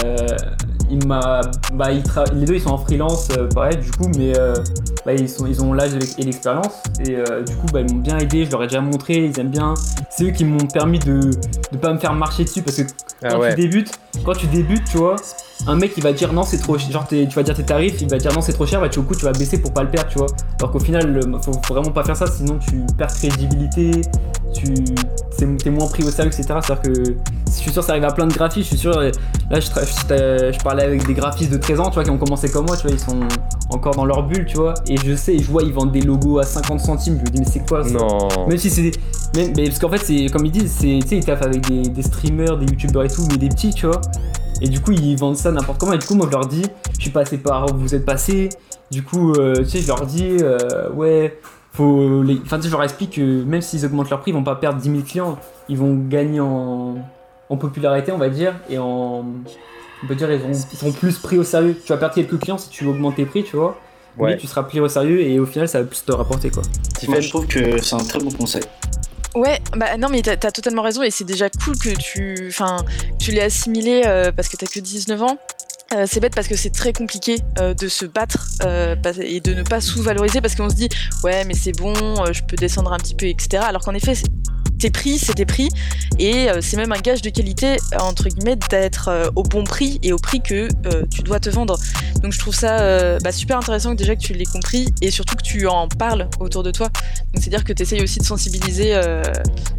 [0.90, 1.42] il m'a.
[1.74, 4.54] Bah, ils tra- les deux, ils sont en freelance, euh, pareil, du coup, mais euh,
[5.06, 6.84] bah, ils, sont, ils ont l'âge et l'ex- et l'expérience.
[7.06, 9.40] Et euh, du coup, bah, ils m'ont bien aidé, je leur ai déjà montré, ils
[9.40, 9.74] aiment bien.
[10.10, 11.20] C'est eux qui m'ont permis de
[11.72, 12.84] ne pas me faire marcher dessus parce que
[13.24, 13.56] Ah quand ouais.
[13.56, 13.92] tu débutes,
[14.26, 15.16] quand tu débutes, tu vois,
[15.66, 18.02] un mec il va dire non c'est trop cher, genre tu vas dire tes tarifs,
[18.02, 19.74] il va dire non c'est trop cher, bah tu au coup tu vas baisser pour
[19.74, 20.28] pas le perdre, tu vois.
[20.60, 24.02] Alors qu'au final, faut vraiment pas faire ça, sinon tu perds crédibilité,
[24.54, 24.66] tu
[25.58, 26.60] t'es moins pris au sérieux, etc.
[26.62, 26.94] C'est-à-dire que
[27.48, 28.92] je suis sûr ça arrive à plein de graphistes, je suis sûr.
[29.00, 29.12] Là
[29.60, 32.18] je, tra- je, je parlais avec des graphistes de 13 ans, tu vois, qui ont
[32.18, 33.20] commencé comme moi, tu vois, ils sont
[33.70, 34.74] encore dans leur bulle, tu vois.
[34.88, 37.40] Et je sais, je vois ils vendent des logos à 50 centimes, je me dis
[37.40, 37.92] mais c'est quoi ça?
[37.92, 38.28] Non.
[38.48, 38.92] même si c'est.
[39.36, 41.62] Même, mais parce qu'en fait, c'est comme ils disent, c'est, tu sais, ils taffent avec
[41.68, 44.02] des, des streamers, des youtubeurs et tout, mais des petits, tu vois.
[44.62, 45.94] Et du coup, ils vendent ça n'importe comment.
[45.94, 46.66] Et du coup, moi, je leur dis,
[46.98, 48.50] je suis passé par où vous êtes passé.
[48.90, 51.38] Du coup, euh, tu sais, je leur dis, euh, ouais,
[51.72, 52.24] faut.
[52.24, 52.40] Les...
[52.44, 54.56] Enfin, tu sais, je leur explique que même s'ils augmentent leur prix, ils vont pas
[54.56, 55.38] perdre 10 000 clients.
[55.70, 56.96] Ils vont gagner en,
[57.50, 59.24] en popularité, on va dire, et en.
[60.04, 61.80] On peut dire, ils, seront plus pris au sérieux.
[61.84, 63.80] Tu vas perdre quelques clients si tu augmentes tes prix, tu vois.
[64.18, 64.32] Ouais.
[64.32, 66.64] Mais tu seras pris au sérieux et au final, ça va plus te rapporter, quoi.
[67.08, 68.64] Moi, je trouve que c'est un très bon conseil.
[69.36, 72.78] Ouais, bah non, mais t'as as totalement raison et c'est déjà cool que tu, enfin,
[73.18, 75.38] tu l'aies assimilé euh, parce que t'as que 19 ans.
[75.94, 79.54] Euh, c'est bête parce que c'est très compliqué euh, de se battre euh, et de
[79.54, 80.90] ne pas sous-valoriser parce qu'on se dit
[81.24, 83.64] ouais mais c'est bon, euh, je peux descendre un petit peu etc.
[83.68, 84.26] Alors qu'en effet c'est-
[84.84, 85.70] tes prix c'est tes prix
[86.20, 89.98] et euh, c'est même un gage de qualité entre guillemets d'être euh, au bon prix
[90.04, 91.78] et au prix que euh, tu dois te vendre.
[92.22, 95.10] Donc je trouve ça euh, bah, super intéressant que déjà que tu l'aies compris et
[95.10, 96.90] surtout que tu en parles autour de toi.
[97.34, 99.24] Donc c'est à dire que tu essayes aussi de sensibiliser, euh,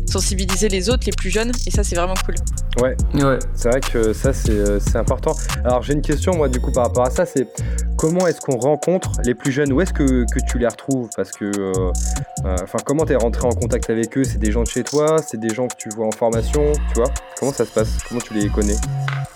[0.07, 2.37] sensibiliser les autres, les plus jeunes et ça c'est vraiment cool.
[2.83, 2.97] Ouais.
[3.15, 3.39] Ouais.
[3.55, 5.33] C'est vrai que ça, c'est euh, important.
[5.65, 7.47] Alors, j'ai une question, moi, du coup, par rapport à ça, c'est
[7.97, 9.73] comment est-ce qu'on rencontre les plus jeunes?
[9.73, 11.09] Où est-ce que, que tu les retrouves?
[11.17, 11.73] Parce que, euh,
[12.45, 14.25] euh, enfin, comment t'es rentré en contact avec eux?
[14.25, 14.94] C'est des gens de chez toi?
[15.27, 17.99] C'est des gens que tu vois en formation Tu vois Comment ça se passe?
[18.09, 18.77] Comment tu les connais?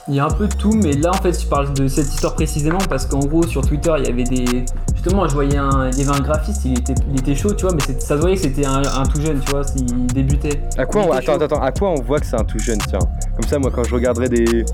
[0.07, 2.07] Il y a un peu de tout, mais là en fait je parle de cette
[2.07, 4.65] histoire précisément parce qu'en gros sur Twitter il y avait des.
[4.95, 5.91] Justement je voyais un.
[5.91, 8.21] Il y avait un graphiste, il était, il était chaud, tu vois, mais ça se
[8.21, 10.63] voyait que c'était un, un tout jeune, tu vois, s'il débutait.
[10.79, 11.21] À quoi Il on...
[11.21, 11.43] chaud.
[11.43, 13.01] attends, à quoi on voit que c'est un tout jeune Tiens,
[13.37, 14.65] comme ça, moi, quand je regarderai des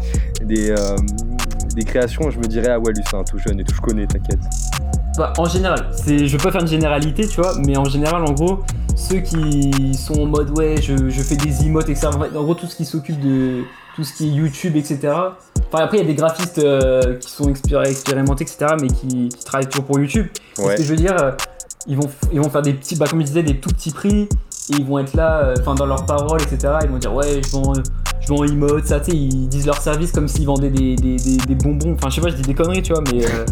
[0.44, 0.96] des, euh,
[1.74, 3.80] des créations, je me dirais ah ouais, lui, c'est un tout jeune et tout, je
[3.80, 4.38] connais, t'inquiète.
[5.16, 8.24] Bah, en général, c'est, je veux pas faire une généralité, tu vois, mais en général,
[8.24, 8.60] en gros,
[8.96, 12.08] ceux qui sont en mode ouais, je, je fais des emotes, etc.
[12.34, 13.62] En gros, tout ce qui s'occupe de
[13.94, 15.12] tout ce qui est YouTube, etc.
[15.72, 19.28] Enfin, après, il y a des graphistes euh, qui sont expéri- expérimentés, etc., mais qui,
[19.28, 20.26] qui travaillent toujours pour YouTube.
[20.58, 20.72] Et.
[20.72, 21.30] Ce que je veux dire, euh,
[21.86, 24.28] ils vont, ils vont faire des petits, bah, comme je disais, des tout petits prix,
[24.72, 26.74] et ils vont être là, euh, enfin, dans leurs paroles, etc.
[26.84, 27.72] Ils vont dire ouais, je vends.
[28.20, 31.16] je vends emotes, ça, tu sais, ils disent leur service comme s'ils vendaient des, des,
[31.16, 31.94] des, des bonbons.
[31.94, 33.24] Enfin, je sais pas, je dis des conneries, tu vois, mais.
[33.26, 33.44] euh,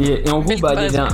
[0.00, 1.08] et, et en gros, bah, il y avait un.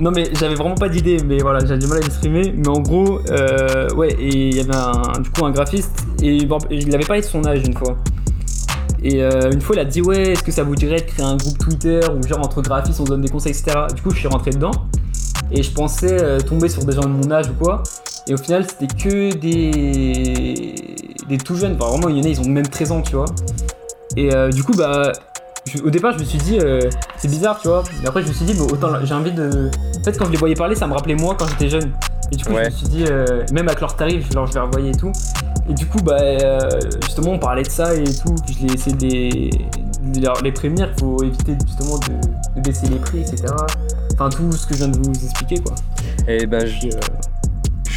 [0.00, 2.52] Non, mais j'avais vraiment pas d'idée, mais voilà, j'avais du mal à l'exprimer.
[2.56, 6.44] Mais en gros, euh, ouais, et il y avait un, du coup un graphiste, et
[6.44, 7.96] bon, il avait parlé de son âge une fois.
[9.02, 11.24] Et euh, une fois, il a dit Ouais, est-ce que ça vous dirait de créer
[11.24, 13.78] un groupe Twitter où, genre, entre graphistes, on donne des conseils, etc.
[13.94, 14.72] Du coup, je suis rentré dedans,
[15.50, 17.82] et je pensais euh, tomber sur des gens de mon âge ou quoi.
[18.28, 20.74] Et au final, c'était que des.
[21.28, 21.76] des tout jeunes.
[21.80, 23.26] Enfin, vraiment, il y en a, ils ont même 13 ans, tu vois.
[24.16, 25.12] Et euh, du coup, bah.
[25.66, 26.80] je- au départ, je me suis dit, euh,
[27.16, 27.82] c'est bizarre, tu vois.
[28.02, 29.70] Mais après, je me suis dit, bah, autant j'ai envie de.
[29.98, 31.90] En fait, quand je les voyais parler, ça me rappelait moi quand j'étais jeune.
[32.32, 32.64] Et du coup, Ouais.
[32.66, 35.10] je me suis dit, euh, même avec leurs tarifs, genre, je les revoyais et tout.
[35.68, 36.18] Et du coup, bah,
[37.04, 38.34] justement, on parlait de ça et tout.
[38.48, 39.50] Je l'ai essayé de les,
[40.20, 40.90] de les prévenir.
[40.96, 43.46] Il faut éviter justement de, de baisser les prix, etc.
[44.14, 45.74] Enfin, tout ce que je viens de vous expliquer, quoi.
[46.28, 46.90] Et ben ju-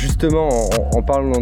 [0.03, 0.49] justement,
[0.93, 1.41] en, parlant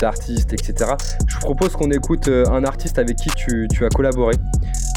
[0.00, 0.92] d'artistes, etc.,
[1.26, 4.34] je vous propose qu'on écoute euh, un artiste avec qui tu, as collaboré.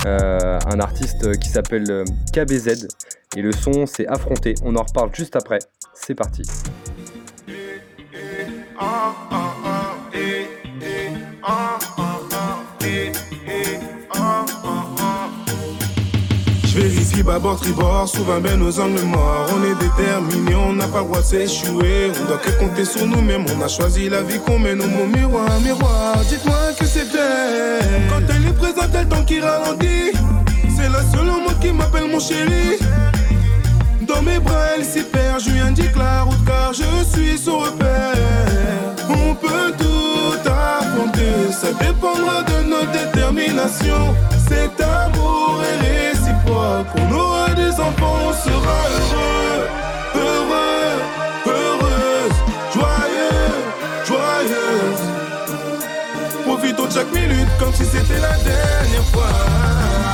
[0.05, 2.87] Euh, un artiste qui s'appelle euh, KBZ.
[3.35, 4.55] Et le son, c'est Affronté.
[4.63, 5.59] On en reparle juste après.
[5.93, 6.43] C'est parti.
[17.13, 19.45] Je vérifie bâbord, tribord, souvent ben nos angles morts.
[19.53, 22.11] On est déterminé, on n'a pas le droit de s'échouer.
[22.19, 25.47] On doit que compter sur nous-mêmes, on a choisi la vie qu'on mène mon miroir,
[25.59, 26.17] miroir.
[26.27, 27.79] Dites-moi que c'est vrai.
[28.09, 30.11] Quand elle est présente, elle temps qui ralentit.
[30.75, 32.79] C'est la seule au monde qui m'appelle mon chéri.
[34.01, 35.39] Dans mes bras, elle s'y perd.
[35.39, 38.15] Je lui indique la route car je suis son repère.
[39.09, 44.15] On peut tout affronter, ça dépendra de notre détermination.
[44.47, 46.87] Cet amour est réciproque.
[46.97, 49.67] On aura des enfants, on sera heureux,
[50.15, 50.95] heureux,
[51.47, 52.37] heureuse,
[52.73, 53.53] joyeux,
[54.05, 55.03] joyeuse.
[56.45, 60.12] Profitons de chaque minute comme si c'était la dernière fois.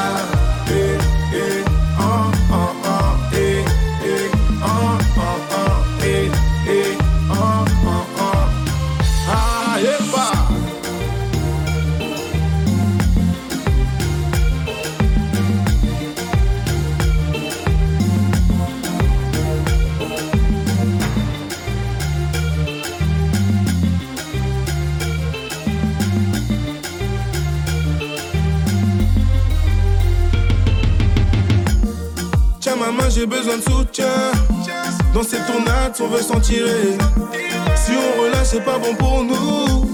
[36.49, 39.87] Si on relâche c'est pas bon pour nous.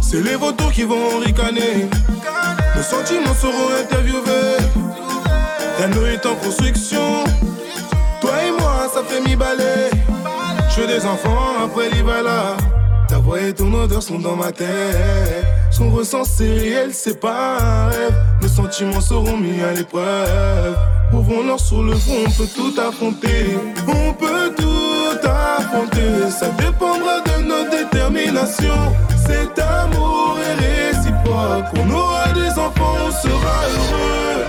[0.00, 1.86] C'est les vautours qui vont ricaner.
[2.74, 4.56] Nos sentiments seront interviewés.
[5.78, 7.24] L'anneau est en construction.
[8.22, 9.90] Toi et moi ça fait mi-balai.
[10.74, 12.56] Je des enfants après l'Ibala.
[13.06, 15.44] Ta voix et ton odeur sont dans ma tête.
[15.70, 18.14] Son ressent c'est réel c'est pas un rêve.
[18.40, 20.74] Nos sentiments seront mis à l'épreuve.
[21.12, 23.58] Ouvrons-leur sur le front, on peut tout affronter.
[23.86, 24.47] On peut
[26.30, 28.94] ça dépendra de notre détermination.
[29.26, 34.44] Cet amour est réciproque, on aura des enfants, on sera heureux,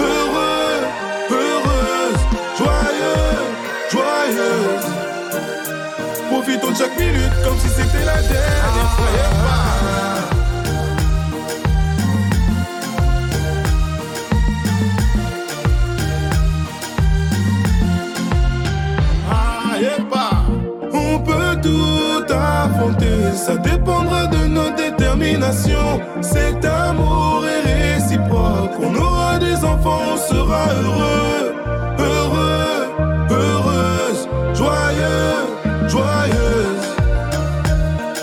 [0.00, 0.80] heureux,
[1.30, 2.20] heureuse,
[2.58, 3.36] joyeux,
[3.90, 4.86] joyeuse.
[6.30, 10.33] Profitons de chaque minute comme si c'était la dernière fois.
[23.36, 26.00] Ça dépendra de notre détermination.
[26.20, 31.54] Cet amour est réciproque, on aura des enfants, on sera heureux,
[31.98, 32.86] heureux,
[33.30, 36.86] heureuse, joyeux, joyeuse.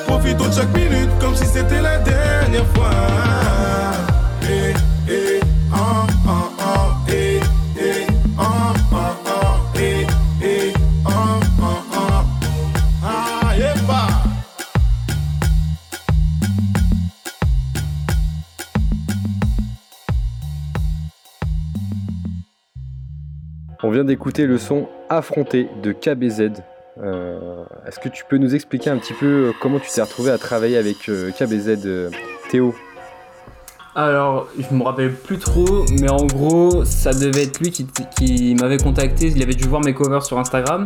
[0.08, 3.31] Profitons de chaque minute comme si c'était la dernière fois.
[23.91, 26.62] On vient d'écouter le son Affronté de KBZ.
[27.04, 30.32] Euh, Est-ce que tu peux nous expliquer un petit peu euh, comment tu t'es retrouvé
[30.32, 32.10] à travailler avec euh, KBZ,
[32.49, 32.73] Théo?
[33.93, 38.77] Alors, je me rappelle plus trop, mais en gros, ça devait être lui qui, m'avait
[38.77, 39.27] contacté.
[39.27, 40.86] Il avait dû voir mes covers sur Instagram.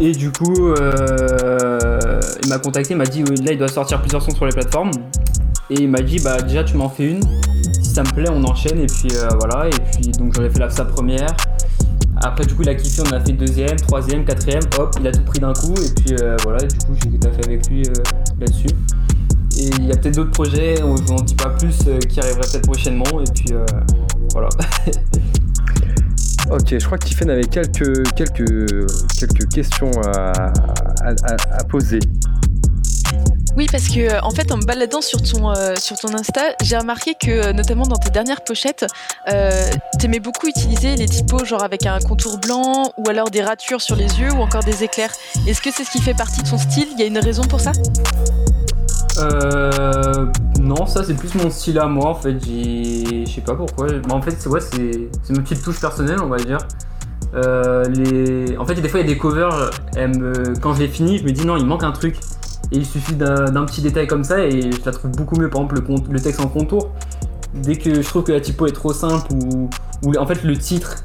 [0.00, 4.34] Et du coup, il m'a contacté, il m'a dit là, il doit sortir plusieurs sons
[4.34, 4.90] sur les plateformes.
[5.70, 7.22] Et il m'a dit, bah déjà, tu m'en fais une.
[7.80, 8.80] Si ça me plaît, on enchaîne.
[8.80, 9.68] Et puis voilà.
[9.68, 11.30] Et puis, donc, j'en ai fait la, sa première.
[12.26, 14.62] Après, du coup, il a kiffé, on a fait deuxième, troisième, quatrième.
[14.78, 15.74] Hop, il a tout pris d'un coup.
[15.74, 17.92] Et puis euh, voilà, du coup, j'ai tout à fait avec lui euh,
[18.40, 18.66] là-dessus.
[19.58, 22.18] Et il y a peut-être d'autres projets, on vous en dit pas plus, euh, qui
[22.20, 23.04] arriveraient peut-être prochainement.
[23.20, 23.54] Et puis
[24.32, 24.48] voilà.
[26.50, 28.86] Ok, je crois que Tiffen avait quelques, quelques,
[29.18, 30.52] quelques questions à-
[31.02, 32.00] à poser.
[33.56, 36.40] Oui, parce que euh, en fait, en me baladant sur ton, euh, sur ton Insta,
[36.62, 38.84] j'ai remarqué que, euh, notamment dans tes dernières pochettes,
[39.32, 43.80] euh, t'aimais beaucoup utiliser les typos genre avec un contour blanc ou alors des ratures
[43.80, 45.12] sur les yeux ou encore des éclairs.
[45.46, 46.88] Est-ce que c'est ce qui fait partie de ton style?
[46.94, 47.70] Il y a une raison pour ça?
[49.18, 50.26] Euh,
[50.58, 52.36] non, ça c'est plus mon style à moi en fait.
[52.40, 53.86] Je sais pas pourquoi.
[53.86, 56.58] Mais en fait, c'est ouais, c'est, ma petite touche personnelle, on va dire.
[57.32, 58.58] les...
[58.58, 59.70] En fait, des fois, il y a des covers,
[60.60, 62.16] quand je les finis, je me dis non, il manque un truc.
[62.72, 65.50] Et il suffit d'un petit détail comme ça et je la trouve beaucoup mieux.
[65.50, 66.90] Par exemple, le, texte en contour,
[67.54, 71.04] dès que je trouve que la typo est trop simple ou, en fait le titre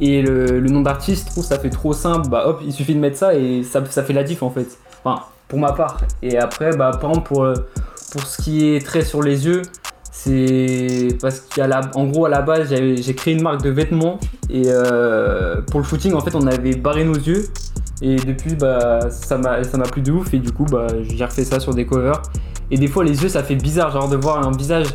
[0.00, 3.00] et le, nom d'artiste, je trouve ça fait trop simple, bah hop, il suffit de
[3.00, 4.78] mettre ça et ça, ça fait la diff en fait.
[5.04, 5.98] Enfin, pour ma part.
[6.22, 7.46] Et après, bah par exemple, pour,
[8.12, 9.62] pour ce qui est trait sur les yeux,
[10.12, 14.18] c'est parce qu'à la, en gros, à la base, j'ai créé une marque de vêtements
[14.50, 17.46] et euh, pour le shooting, en fait, on avait barré nos yeux.
[18.02, 19.58] Et depuis, bah, ça m'a
[19.90, 22.20] plu de ouf et du coup, bah, j'ai refait ça sur des covers.
[22.70, 24.86] Et des fois, les yeux, ça fait bizarre, genre de voir un visage.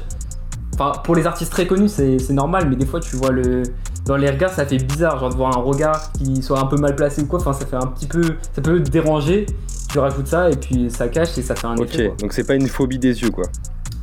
[0.74, 3.64] Enfin, pour les artistes très connus, c'est normal, mais des fois, tu vois le.
[4.06, 6.78] Dans les regards, ça fait bizarre, genre de voir un regard qui soit un peu
[6.78, 7.40] mal placé ou quoi.
[7.40, 8.22] Enfin, ça fait un petit peu.
[8.54, 9.46] Ça peut te déranger.
[9.92, 12.08] Tu rajoutes ça et puis ça cache et ça fait un Ok, effet.
[12.08, 12.16] quoi.
[12.18, 13.46] donc c'est pas une phobie des yeux quoi.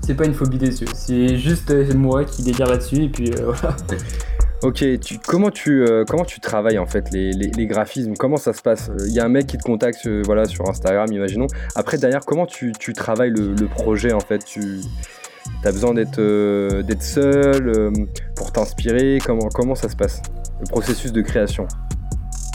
[0.00, 3.30] C'est pas une phobie des yeux, c'est juste euh, moi qui délire là-dessus et puis
[3.30, 3.76] euh, voilà.
[4.62, 4.84] Ok,
[5.26, 8.14] comment, tu, euh, comment tu travailles en fait les, les- graphismes?
[8.16, 8.90] Comment ça se passe?
[9.06, 11.48] Il y a un mec qui te contacte euh, voilà, sur Instagram, imaginons.
[11.74, 14.44] Après, derrière, comment tu, tu travailles le, le projet en fait?
[14.44, 14.80] Tu
[15.64, 17.90] as besoin d'être euh, seul euh,
[18.36, 19.18] pour t'inspirer?
[19.24, 20.22] Comment, comment ça se passe
[20.60, 21.66] Le processus de création?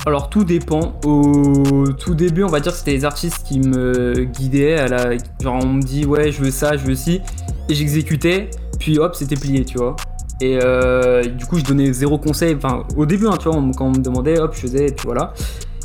[0.06, 0.94] Alors tout dépend.
[1.04, 4.76] Au tout début, on va dire que c'était les artistes qui me guidaient.
[4.78, 5.18] À la...
[5.42, 7.20] Genre on me dit ouais je veux ça, je veux ci,
[7.68, 8.50] et j'exécutais.
[8.80, 9.98] Puis hop c'était plié, tu vois.
[10.40, 12.56] Et euh, du coup je donnais zéro conseil.
[12.56, 14.92] Enfin au début, hein, tu vois, on- quand on me demandait, hop je faisais et
[14.92, 15.34] puis voilà.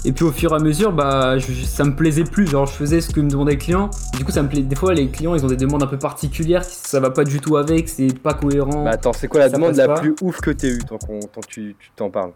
[0.04, 2.46] Et puis au fur et à mesure, bah je- ça me plaisait plus.
[2.48, 3.88] Genre je faisais ce que me demandait le client.
[4.18, 4.62] Du coup ça me plaît.
[4.62, 6.64] Des fois les clients ils ont des demandes un peu particulières.
[6.64, 8.84] Ça va pas du tout avec, c'est pas cohérent.
[8.84, 10.00] Bah attends, c'est quoi la demande la pas.
[10.00, 12.32] plus ouf que t'aies eue tant, qu'on- tant que tu tu t'en parles?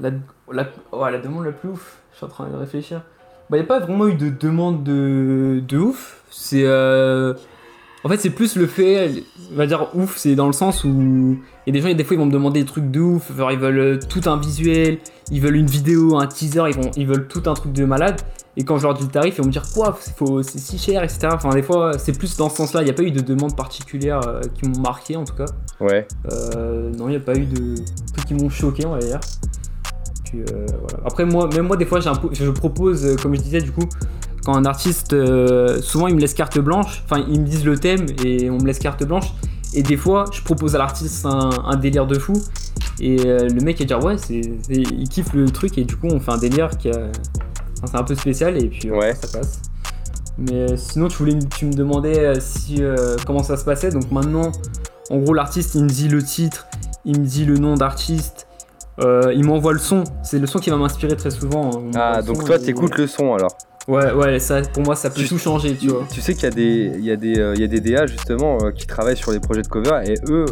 [0.00, 0.10] La,
[0.52, 0.62] la,
[0.92, 3.02] ouais, la demande la plus ouf, je suis en train de réfléchir.
[3.50, 6.22] Bah, il n'y a pas vraiment eu de demande de, de ouf.
[6.30, 6.62] C'est.
[6.64, 7.34] euh,
[8.04, 9.24] En fait, c'est plus le fait.
[9.52, 11.38] On va dire ouf, c'est dans le sens où.
[11.66, 13.36] Il y a des gens, des fois, ils vont me demander des trucs de ouf.
[13.36, 14.98] Genre, ils veulent euh, tout un visuel,
[15.30, 18.20] ils veulent une vidéo, un teaser, ils, vont, ils veulent tout un truc de malade.
[18.58, 19.96] Et quand je leur dis le tarif, ils vont me dire quoi
[20.42, 21.28] c'est si cher, etc.
[21.32, 22.82] Enfin, des fois, c'est plus dans ce sens-là.
[22.82, 25.44] Il n'y a pas eu de demande particulière euh, qui m'ont marqué, en tout cas.
[25.78, 26.08] Ouais.
[26.32, 27.76] Euh, non, il n'y a pas eu de
[28.12, 29.20] trucs qui m'ont choqué, on va dire.
[30.24, 31.04] Puis, euh, voilà.
[31.06, 33.88] Après, moi, même moi, des fois, je propose, comme je disais, du coup,
[34.48, 37.02] quand un artiste, euh, souvent, il me laisse carte blanche.
[37.04, 39.34] Enfin, ils me disent le thème et on me laisse carte blanche.
[39.74, 42.32] Et des fois, je propose à l'artiste un, un délire de fou.
[42.98, 45.76] Et euh, le mec, il dire, ouais, c'est, il kiffe le truc.
[45.76, 46.92] Et du coup, on fait un délire qui a.
[47.82, 48.56] enfin, c'est un peu spécial.
[48.56, 49.14] Et puis, ouais.
[49.14, 49.60] ça passe.
[50.38, 53.90] Mais euh, sinon, tu, voulais, tu me demandais euh, si, euh, comment ça se passait.
[53.90, 54.50] Donc maintenant,
[55.10, 56.68] en gros, l'artiste, il me dit le titre,
[57.04, 58.46] il me dit le nom d'artiste,
[59.04, 60.04] euh, il m'envoie le son.
[60.22, 61.70] C'est le son qui va m'inspirer très souvent.
[61.74, 61.90] hein.
[61.94, 63.52] Ah, donc son toi, t'écoutes le son alors
[63.88, 66.06] Ouais, ouais, ça, pour moi, ça peut tout changer, tu vois.
[66.12, 67.80] Tu sais qu'il y a des, il y a des, euh, il y a des
[67.80, 70.44] DA justement euh, qui travaillent sur les projets de cover et eux,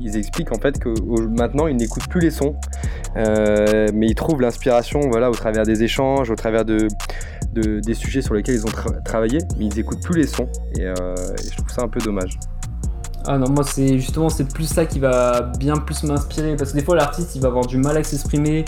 [0.00, 0.88] ils expliquent en fait que
[1.36, 2.54] maintenant ils n'écoutent plus les sons,
[3.16, 6.86] euh, mais ils trouvent l'inspiration voilà au travers des échanges, au travers de,
[7.54, 10.46] de- des sujets sur lesquels ils ont tra- travaillé, mais ils écoutent plus les sons
[10.78, 10.92] et, euh,
[11.42, 12.38] et je trouve ça un peu dommage.
[13.26, 16.78] Ah non, moi c'est justement c'est plus ça qui va bien plus m'inspirer parce que
[16.78, 18.64] des fois l'artiste il va avoir du mal à s'exprimer,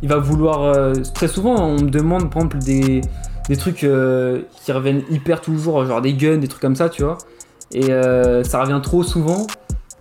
[0.00, 3.02] il va vouloir euh, très souvent on me demande par exemple des,
[3.48, 7.02] des trucs euh, qui reviennent hyper toujours genre des guns, des trucs comme ça, tu
[7.02, 7.18] vois.
[7.72, 9.46] Et euh, ça revient trop souvent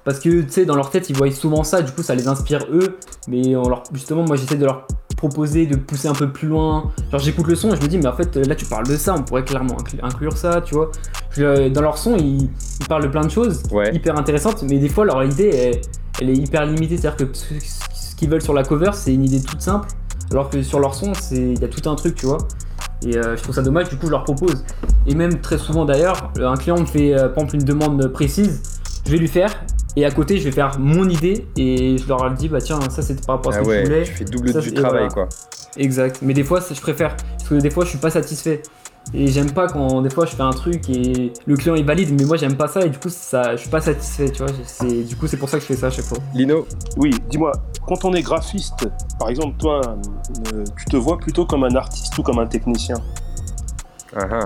[0.04, 2.28] parce que tu sais dans leur tête ils voient souvent ça, du coup ça les
[2.28, 6.32] inspire eux, mais on leur, justement moi j'essaie de leur proposer de pousser un peu
[6.32, 6.92] plus loin.
[7.12, 8.98] Genre j'écoute le son et je me dis mais en fait là tu parles de
[8.98, 10.92] ça, on pourrait clairement inclu- inclure ça, tu vois.
[11.32, 13.62] Je- dans leur son ils, ils parlent de plein de choses
[13.94, 15.82] hyper intéressantes, mais des fois leur idée elle,
[16.20, 19.42] elle est hyper limitée, c'est-à-dire que ce, qu'ils veulent sur la cover c'est une idée
[19.42, 19.88] toute simple,
[20.32, 22.40] alors que sur leur son c'est il y a tout un truc, tu vois.
[23.06, 24.64] Et euh, je trouve ça dommage, du coup je leur propose.
[25.08, 28.62] Et même très souvent d'ailleurs, un client me fait euh, par exemple une demande précise,
[29.06, 29.52] je vais lui faire.
[29.98, 33.02] Et à côté, je vais faire mon idée et je leur dis, bah tiens, ça
[33.02, 34.04] c'était par rapport à ce Ah que ouais, tu voulais.
[34.04, 35.10] tu fais double Ça, du travail, voilà.
[35.10, 35.30] quoi.
[35.76, 36.20] Exact.
[36.22, 37.18] Mais des fois, je préfère.
[37.18, 38.62] Parce que des fois, je suis pas satisfait.
[39.14, 42.18] Et j'aime pas quand des fois je fais un truc et le client il valide,
[42.18, 44.52] mais moi j'aime pas ça et du coup ça, je suis pas satisfait, tu vois.
[44.66, 46.20] C'est, du coup, c'est pour ça que je fais ça à chaque fois.
[46.34, 47.52] Lino Oui, dis-moi,
[47.86, 48.88] quand on est graphiste,
[49.20, 49.82] par exemple, toi,
[50.54, 52.98] euh, tu te vois plutôt comme un artiste ou comme un technicien?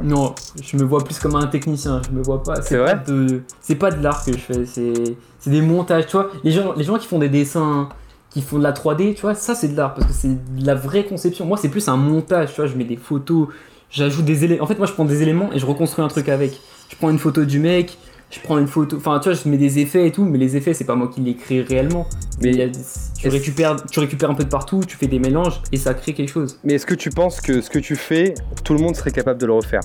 [0.04, 2.62] Non, je me vois plus comme un technicien, je me vois pas.
[2.62, 4.94] C'est pas de, c'est pas de l'art que je fais, c'est,
[5.40, 6.30] c'est des montages, tu vois.
[6.44, 7.90] Les gens, les gens qui font des dessins,
[8.30, 10.66] qui font de la 3D, tu vois, ça c'est de l'art parce que c'est de
[10.66, 11.46] la vraie conception.
[11.46, 12.68] Moi, c'est plus un montage, tu vois.
[12.68, 13.48] Je mets des photos,
[13.90, 14.64] j'ajoute des éléments.
[14.64, 16.60] En fait, moi, je prends des éléments et je reconstruis un truc avec.
[16.90, 17.98] Je prends une photo du mec.
[18.32, 20.58] Je prends une photo, enfin tu vois, je mets des effets et tout, mais les
[20.58, 22.08] effets c'est pas moi qui les crée réellement.
[22.42, 22.70] Mais il y a-
[23.18, 26.14] tu, récupères, tu récupères un peu de partout, tu fais des mélanges et ça crée
[26.16, 26.60] quelque chose.
[26.64, 28.34] Mais est-ce que tu penses que ce que tu fais,
[28.64, 29.82] tout le monde serait capable de le refaire?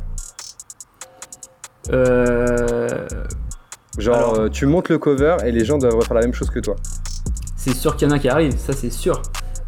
[1.93, 3.07] Euh...
[3.99, 6.61] Genre, euh, tu montes le cover et les gens doivent refaire la même chose que
[6.61, 6.77] toi.
[7.57, 9.21] c'est sûr qu'il y en a qui arrivent, ça c'est sûr.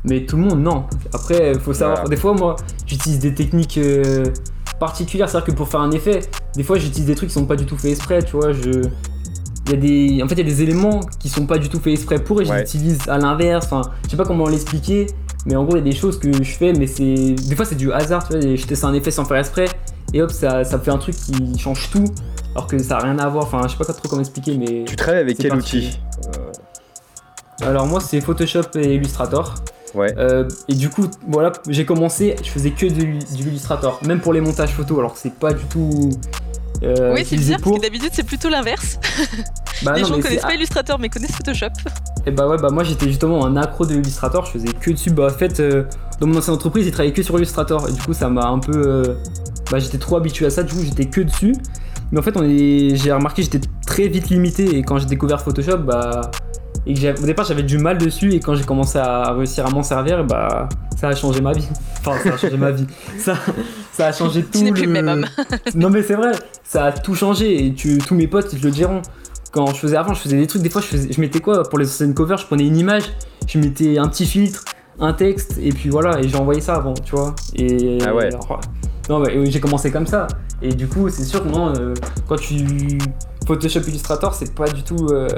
[0.05, 0.84] Mais tout le monde, non.
[1.12, 1.98] Après, faut savoir.
[1.98, 2.11] Voilà.
[2.11, 4.24] Des fois, moi, j'utilise des techniques euh,
[4.80, 5.28] particulières.
[5.28, 6.20] C'est-à-dire que pour faire un effet,
[6.57, 8.53] des fois, j'utilise des trucs qui sont pas du tout faits exprès, tu vois.
[8.53, 8.82] Je.
[9.66, 11.68] Il y a des, en fait, il y a des éléments qui sont pas du
[11.68, 12.57] tout faits exprès pour et je Ouais.
[12.59, 13.66] les utilise à l'inverse.
[13.66, 15.07] Enfin, je sais pas comment l'expliquer,
[15.46, 17.64] mais en gros, il y a des choses que je fais, mais c'est, des fois,
[17.64, 18.57] c'est du hasard, tu vois.
[18.57, 19.66] Je teste un effet sans faire exprès,
[20.12, 22.07] et hop, ça, ça me fait un truc qui change tout,
[22.57, 23.44] alors que ça a rien à voir.
[23.44, 24.82] Enfin, je sais pas trop comment expliquer, mais.
[24.84, 25.96] Tu travailles avec quel outil?
[27.61, 29.55] Alors moi c'est Photoshop et Illustrator.
[29.95, 30.14] Ouais.
[30.16, 34.32] Euh, et du coup, voilà, j'ai commencé, je faisais que de, de l'Illustrator, même pour
[34.32, 36.09] les montages photo, alors que c'est pas du tout.
[36.82, 37.72] euh, oui, c'est bizarre pour.
[37.72, 38.99] parce que d'habitude c'est plutôt l'inverse.
[39.82, 41.66] Bah Les non, gens connaissent c'est- pas Illustrator mais connaissent Photoshop.
[42.26, 45.11] Et bah ouais, bah moi j'étais justement un accro de Illustrator, je faisais que dessus.
[45.11, 45.84] Bah en fait, euh,
[46.20, 48.59] dans mon ancienne entreprise, j'ai travaillé que sur Illustrator, et du coup ça m'a un
[48.61, 48.72] peu.
[48.74, 49.14] euh,
[49.70, 51.55] bah j'étais trop habitué à ça, du coup j'étais que dessus.
[52.12, 55.07] Mais en fait, on est, j'ai remarqué que j'étais très vite limité, et quand j'ai
[55.07, 56.30] découvert Photoshop, bah.
[56.87, 59.66] Et que j'ai- au départ j'avais du mal dessus, et quand j'ai commencé à réussir
[59.66, 61.68] à m'en servir, bah ça a changé ma vie.
[62.05, 62.87] Enfin, ça a changé ma vie.
[63.18, 63.35] Ça,
[63.93, 64.61] ça a changé tout.
[64.61, 65.24] n'es plus le même homme.
[65.76, 66.33] non mais c'est vrai,
[66.64, 69.03] ça a tout changé et tu, tous mes potes ils le diront.
[69.53, 71.62] Quand je faisais avant, je faisais des trucs, des fois je, faisais- je mettais quoi
[71.62, 73.05] pour les anciennes covers, je prenais une image,
[73.47, 74.64] je mettais un petit filtre,
[74.99, 77.35] un texte et puis voilà et j'ai envoyé ça avant, tu vois.
[77.55, 78.24] Et Ah ouais.
[78.26, 78.61] alors,
[79.09, 80.26] non mais euh, j'ai commencé comme ça
[80.61, 81.95] et du coup c'est sûr que non, euh,
[82.28, 82.99] quand tu
[83.47, 85.28] Photoshop Illustrator c'est pas du tout euh,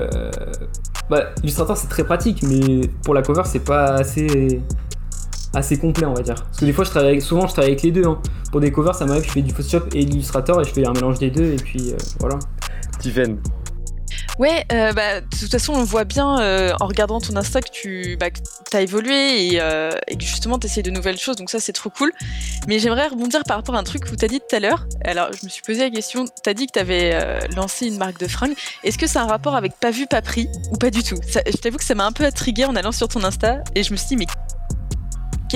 [1.11, 4.61] bah Illustrator c'est très pratique mais pour la cover c'est pas assez
[5.55, 7.83] assez complet on va dire parce que des fois je travaille souvent je travaille avec
[7.83, 8.19] les deux hein.
[8.51, 10.87] pour des covers ça m'arrive je fais du Photoshop et de l'Illustrator et je fais
[10.87, 12.39] un mélange des deux et puis euh, voilà
[12.99, 13.39] Tiffen,
[14.39, 17.71] Ouais, euh, bah, de toute façon, on voit bien euh, en regardant ton Insta que
[17.71, 18.27] tu bah,
[18.73, 21.73] as évolué et, euh, et que justement tu essayes de nouvelles choses, donc ça c'est
[21.73, 22.13] trop cool.
[22.67, 24.87] Mais j'aimerais rebondir par rapport à un truc que tu as dit tout à l'heure.
[25.05, 27.17] Alors, je me suis posé la question, tu as dit que tu avais
[27.55, 28.55] lancé une marque de fringues.
[28.83, 31.17] Est-ce que c'est un rapport avec pas vu, pas pris ou pas du tout?
[31.27, 33.93] Je t'avoue que ça m'a un peu intrigué en allant sur ton Insta et je
[33.93, 34.27] me suis dit, mais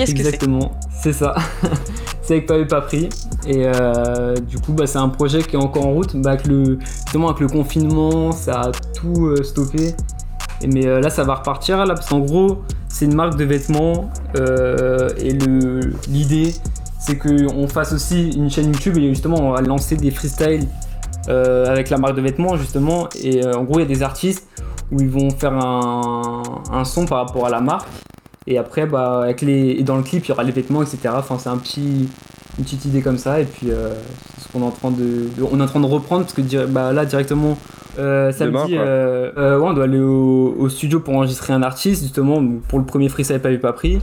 [0.01, 0.71] exactement.
[1.01, 1.35] C'est ça.
[2.29, 3.09] C'est avec pas pris.
[3.47, 6.15] Et euh, du coup bah, c'est un projet qui est encore en route.
[6.15, 9.95] Bah, le justement avec le confinement ça a tout euh, stoppé.
[10.67, 14.11] Mais euh, là ça va repartir là parce qu'en gros c'est une marque de vêtements
[14.35, 15.33] et
[16.07, 16.53] l'idée
[16.99, 20.67] c'est qu'on fasse aussi une chaîne YouTube et justement on va lancer des freestyles
[21.27, 23.09] avec la marque de vêtements justement.
[23.23, 24.47] Et en gros il y a des artistes
[24.91, 27.87] où ils vont faire un, un son par rapport à la marque
[28.47, 31.09] et après bah avec les et dans le clip il y aura les vêtements etc
[31.13, 32.09] enfin c'est un petit
[32.59, 33.39] une petite idée comme ça.
[33.39, 33.93] Et puis euh,
[34.35, 36.65] c'est ce qu'on est en train de, on est en train de reprendre parce que
[36.65, 37.57] bah, là directement
[37.97, 41.63] euh, samedi Demain, euh, euh, ouais, on doit aller au, au studio pour enregistrer un
[41.63, 43.99] artiste justement pour le premier freestyle pas vu pas pris.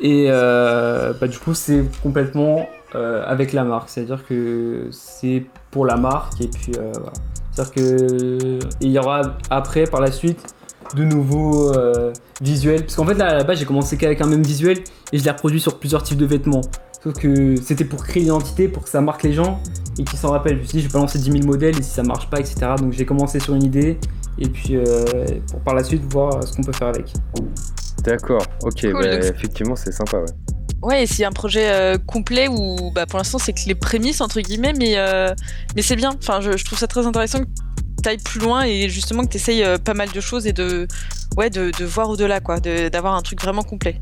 [0.00, 3.88] Et bah, du coup c'est complètement avec la marque.
[3.88, 7.12] C'est à dire que c'est pour la marque et puis voilà.
[7.52, 10.54] C'est à dire que et il y aura après par la suite
[10.94, 12.82] de nouveaux euh, visuels.
[12.82, 14.78] Parce qu'en fait là à la base j'ai commencé qu'avec un même visuel
[15.12, 16.60] et je l'ai reproduit sur plusieurs types de vêtements.
[17.02, 19.60] Sauf que c'était pour créer l'identité pour que ça marque les gens
[19.98, 20.56] et qu'ils s'en rappellent.
[20.56, 22.28] Je me suis dit je vais pas lancer 10 000 modèles et si ça marche
[22.30, 23.98] pas etc donc j'ai commencé sur une idée
[24.38, 24.84] et puis euh,
[25.50, 27.12] pour par la suite voir ce qu'on peut faire avec.
[28.04, 30.26] D'accord, ok, Cool, bah, donc- effectivement c'est sympa, ouais.
[30.82, 34.20] Ouais, et c'est un projet euh, complet où bah, pour l'instant c'est que les prémices
[34.20, 35.34] entre guillemets, mais, euh,
[35.74, 36.10] mais c'est bien.
[36.22, 37.46] Enfin, je, je trouve ça très intéressant que
[38.06, 40.86] tu ailles plus loin et justement que tu essayes pas mal de choses et de,
[41.36, 43.98] ouais, de, voir au-delà, quoi, d'avoir un truc vraiment complet.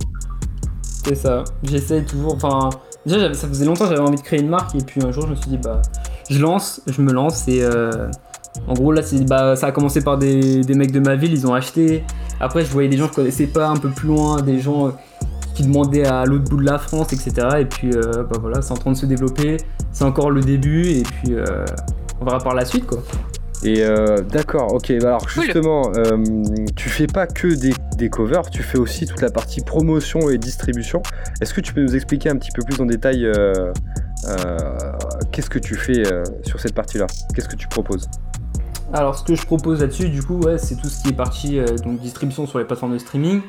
[1.05, 2.35] C'est ça, j'essaye toujours.
[2.35, 2.71] Enfin,
[3.07, 5.31] déjà, ça faisait longtemps j'avais envie de créer une marque, et puis un jour, je
[5.31, 5.83] me suis dit, bah,
[6.31, 8.09] je lance, je me lance, et euh,
[8.67, 11.47] en gros, là, bah, ça a commencé par des, des mecs de ma ville, ils
[11.47, 12.05] ont acheté.
[12.41, 14.89] Après, je voyais des gens que je connaissais pas un peu plus loin, des gens
[14.89, 14.91] euh,
[15.55, 17.49] qui demandaient à l'autre bout de la France, etc.
[17.61, 19.59] Et puis, euh, bah voilà, c'est en train de se développer,
[19.93, 21.65] c'est encore le début, et puis euh,
[22.21, 22.99] on verra par la suite, quoi.
[23.65, 25.45] Et euh, d'accord, ok, bah alors Cool.
[25.45, 26.23] justement, euh,
[26.77, 30.37] tu fais pas que des, des covers, tu fais aussi toute la partie promotion et
[30.37, 31.03] distribution.
[31.41, 33.73] Est-ce que tu peux nous expliquer un petit peu plus en détail euh,
[34.29, 34.59] euh,
[35.33, 37.07] qu'est-ce que tu fais euh, sur cette partie-là?
[37.35, 38.07] Qu'est-ce que tu proposes?
[38.93, 41.59] Alors, ce que je propose là-dessus, du coup, ouais, c'est tout ce qui est partie
[41.59, 43.41] euh, donc distribution sur les plateformes de streaming.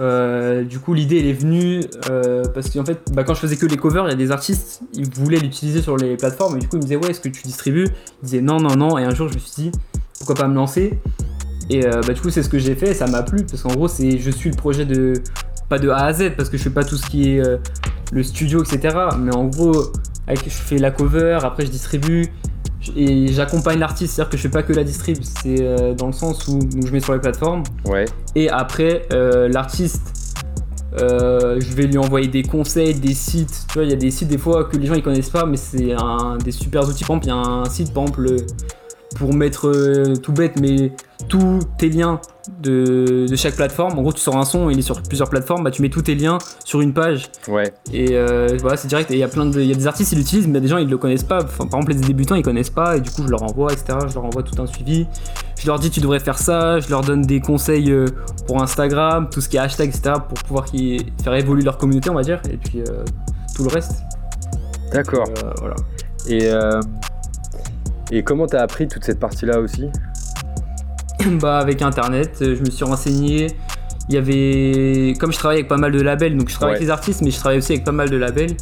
[0.00, 3.56] Euh, du coup, l'idée elle est venue euh, parce qu'en fait, bah, quand je faisais
[3.56, 6.60] que les covers, il y a des artistes, ils voulaient l'utiliser sur les plateformes, et
[6.60, 7.86] du coup, ils me disaient ouais, est-ce que tu distribues?
[8.22, 9.72] Ils disaient non, non, non, et un jour, je me suis dit
[10.18, 10.98] pourquoi pas me lancer?
[11.70, 13.72] Et euh, bah, du coup, c'est ce que j'ai fait, ça m'a plu parce qu'en
[13.72, 15.14] gros, c'est je suis le projet de
[15.68, 17.42] pas de A à Z parce que je fais pas tout ce qui est
[18.12, 18.96] le studio, etc.
[19.18, 19.92] Mais en gros,
[20.28, 22.26] je fais la cover, après je distribue,
[22.96, 26.12] et j'accompagne l'artiste, c'est-à-dire que je fais pas que la distrib, c'est euh, dans le
[26.12, 28.04] sens où donc, je mets sur les plateformes Ouais,
[28.34, 30.02] et après euh, l'artiste,
[31.00, 33.64] euh, je vais lui envoyer des conseils, des sites.
[33.68, 35.46] Tu vois, il y a des sites des fois que les gens ils connaissent pas,
[35.46, 37.04] mais c'est un des super outils.
[37.04, 38.36] Par exemple, il y a un site, par exemple, le-
[39.16, 40.92] pour mettre euh, tout bête, mais
[41.28, 42.20] tous tes liens
[42.60, 43.98] de, de chaque plateforme.
[43.98, 46.02] En gros, tu sors un son, il est sur plusieurs plateformes, bah, tu mets tous
[46.02, 47.30] tes liens sur une page.
[47.48, 47.72] Ouais.
[47.92, 49.10] Et euh, voilà, c'est direct.
[49.10, 50.54] Et il y a plein de, il y a des artistes, ils l'utilisent, mais il
[50.54, 51.42] y a des gens, ils le connaissent pas.
[51.42, 52.96] Enfin, par exemple, les débutants, ils connaissent pas.
[52.96, 53.98] Et du coup, je leur envoie, etc.
[54.08, 55.06] Je leur envoie tout un suivi.
[55.58, 56.80] Je leur dis, tu devrais faire ça.
[56.80, 58.06] Je leur donne des conseils euh,
[58.46, 60.16] pour Instagram, tout ce qui est hashtag, etc.
[60.28, 62.40] Pour pouvoir faire évoluer leur communauté, on va dire.
[62.50, 63.04] Et puis euh,
[63.54, 64.02] tout le reste.
[64.92, 65.28] D'accord.
[65.28, 65.76] Euh, voilà.
[66.28, 66.80] Et, euh,
[68.12, 69.88] et comment t'as appris toute cette partie-là aussi
[71.40, 73.48] bah, avec internet, euh, je me suis renseigné.
[74.08, 75.14] Il y avait.
[75.20, 76.76] Comme je travaille avec pas mal de labels, donc je travaille Ouais.
[76.78, 78.56] avec les artistes, mais je travaille aussi avec pas mal de labels.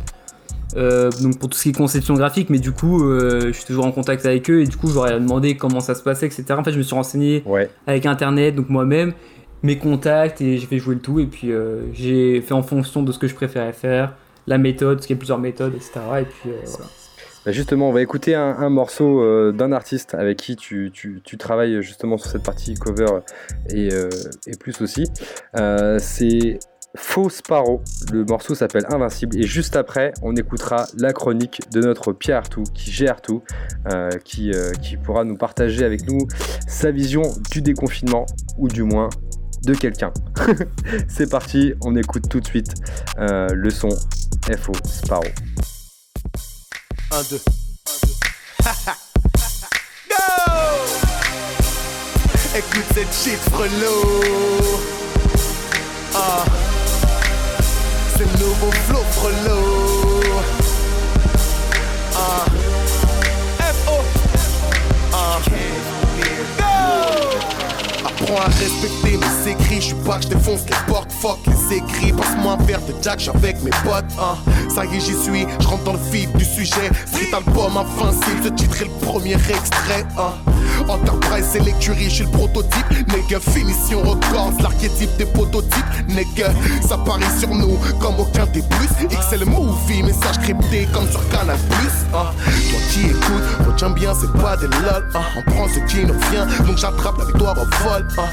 [0.76, 3.64] Euh, donc pour tout ce qui est conception graphique, mais du coup, euh, je suis
[3.64, 6.44] toujours en contact avec eux et du coup, ai demandé comment ça se passait, etc.
[6.50, 7.68] En fait, je me suis renseigné Ouais.
[7.86, 9.14] avec internet, donc moi-même,
[9.62, 11.18] mes contacts et j'ai fait jouer le tout.
[11.18, 14.14] Et puis euh, j'ai fait en fonction de ce que je préférais faire,
[14.46, 15.92] la méthode, parce qu'il y a plusieurs méthodes, etc.
[16.20, 16.84] Et puis voilà.
[17.46, 20.92] Bah justement, on va écouter un, morceau euh, d'un artiste avec qui tu,
[21.38, 23.20] travailles justement sur cette partie cover
[23.70, 24.10] et, euh,
[24.58, 25.06] plus aussi.
[25.56, 26.58] Euh, c'est
[26.96, 27.80] Faux Sparrow.
[28.12, 29.38] Le morceau s'appelle Invincible.
[29.38, 33.42] Et juste après, on écoutera la chronique de notre Pierre Artout, qui gère tout,
[34.24, 34.52] qui,
[35.02, 36.18] pourra nous partager avec nous
[36.68, 38.26] sa vision du déconfinement,
[38.58, 39.08] ou du moins
[39.64, 40.12] de quelqu'un.
[41.08, 42.74] c'est parti, on écoute tout de suite
[43.18, 43.90] le son
[44.58, 45.22] FO Sparrow.
[47.12, 47.40] 1, 2.
[50.08, 50.14] Go!
[52.56, 54.80] Écoute cette shit frelot
[56.14, 56.44] Ah.
[58.16, 60.22] C'est le nouveau flow frelot
[62.14, 62.44] Ah.
[63.58, 63.98] F-O
[65.12, 65.38] Ah
[68.36, 72.12] À respecter mes écrits, je suis pas que je défonce les portes, fuck les écrits,
[72.12, 74.36] passe-moi un verre de Jack, avec mes potes, hein.
[74.74, 76.90] Ça y est, j'y suis, je rentre dans le vif du sujet.
[77.06, 80.32] Street album invincible, ce titre est le premier extrait, hein.
[80.88, 82.86] Enterprise, c'est l'écurie, je suis le prototype.
[83.08, 85.84] Nigga, finition records, l'archétype des prototypes.
[86.08, 86.52] Nigga,
[86.88, 89.08] ça parie sur nous comme aucun des plus.
[89.08, 92.06] XL movie, message crypté comme sur Canal Plus.
[92.14, 92.30] Hein.
[92.88, 95.08] Qui écoutes, retiens bien, c'est pas des lol.
[95.14, 95.20] Hein.
[95.36, 98.06] On prend ce qui nous vient, donc j'attrape la victoire au vol.
[98.18, 98.28] Hein.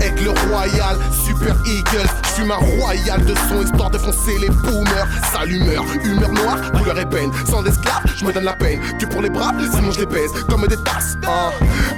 [0.00, 2.08] Aigle royal, super eagle.
[2.34, 5.06] Suis ma royale de son histoire de foncer les boomers.
[5.32, 7.30] Sale humeur, humeur noire, couleur ébène.
[7.48, 8.80] Sans esclave, je me donne la peine.
[8.98, 11.14] Que pour les bras, sinon je les baise comme des tasses.
[11.22, 11.52] Hein.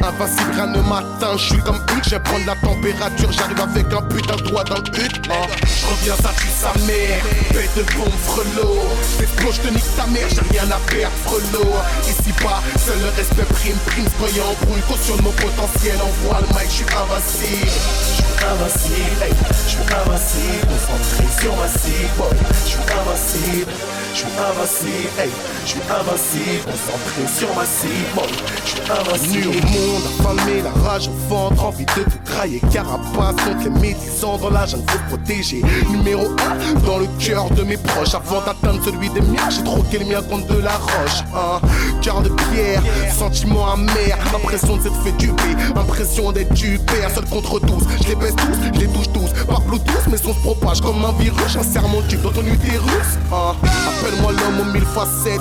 [0.06, 1.38] Invincible, rien ne m'atteint.
[1.38, 3.32] Je suis comme Hulk, je prendre la température.
[3.32, 5.22] J'arrive avec un putain de doigt dans le hut.
[5.30, 5.46] Hein.
[5.64, 7.24] Je reviens, ça tue sa mère.
[7.54, 8.76] Bête de bombe, frelot.
[9.18, 11.72] J'explose, je te nique ta mère, j'ai rien à perdre, frelot.
[12.02, 14.08] Ici pas, seul le respect prime, prime.
[14.18, 15.96] Soyez en brouille, cautionne mon potentiel.
[15.96, 17.72] Envoie le mic, je suis invincible.
[17.72, 20.25] Je suis invincible, je suis invincible.
[20.26, 22.24] Concentré sur ma cible.
[22.64, 23.72] Je suis invincible.
[24.12, 25.30] Je suis invincible, hey.
[25.64, 26.64] je suis invincible.
[26.64, 28.34] Concentré sur ma cible.
[28.64, 29.50] Je suis invincible.
[29.50, 32.60] Nu au monde, affamé, la rage au ventre, envie de tout grailler.
[32.72, 35.62] Carapace contre les médisants dans la jungle, faut protéger.
[35.90, 38.14] Numéro 1 dans le cœur de mes proches.
[38.14, 41.22] Avant d'atteindre celui des miens, j'ai troqué le mien contre de la roche.
[41.34, 41.60] Hein.
[42.00, 42.82] Cœur de pierre,
[43.16, 44.16] sentiment amer.
[44.34, 47.10] Impression de s'être fait duper, impression d'être du père.
[47.10, 49.44] Seul contre tous, je les baisse tous, je les touche tous.
[49.46, 51.52] Par Bluetooth, mes sons se propagent comme un virus.
[51.52, 53.10] J'insère mon tube dans ton utérus.
[53.32, 53.54] Hein.
[53.62, 55.40] Appelle-moi l'homme aux mille facettes,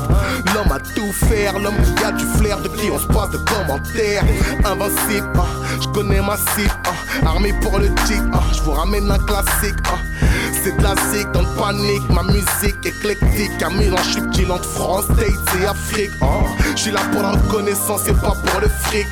[0.54, 3.38] l'homme à tout faire, l'homme qui a du flair, de qui on se passe de
[3.38, 4.24] commentaires.
[4.66, 5.78] Invincible, hein.
[5.82, 7.26] je connais ma cible, hein.
[7.26, 8.22] armé pour le tic,
[8.54, 9.76] je vous ramène un classique.
[10.64, 15.66] C'est classique dans le panique, ma musique éclectique, un mélange subtil entre France, States et
[15.66, 16.12] Afrique.
[16.76, 19.08] Je suis là pour la reconnaissance et pas pour le fric.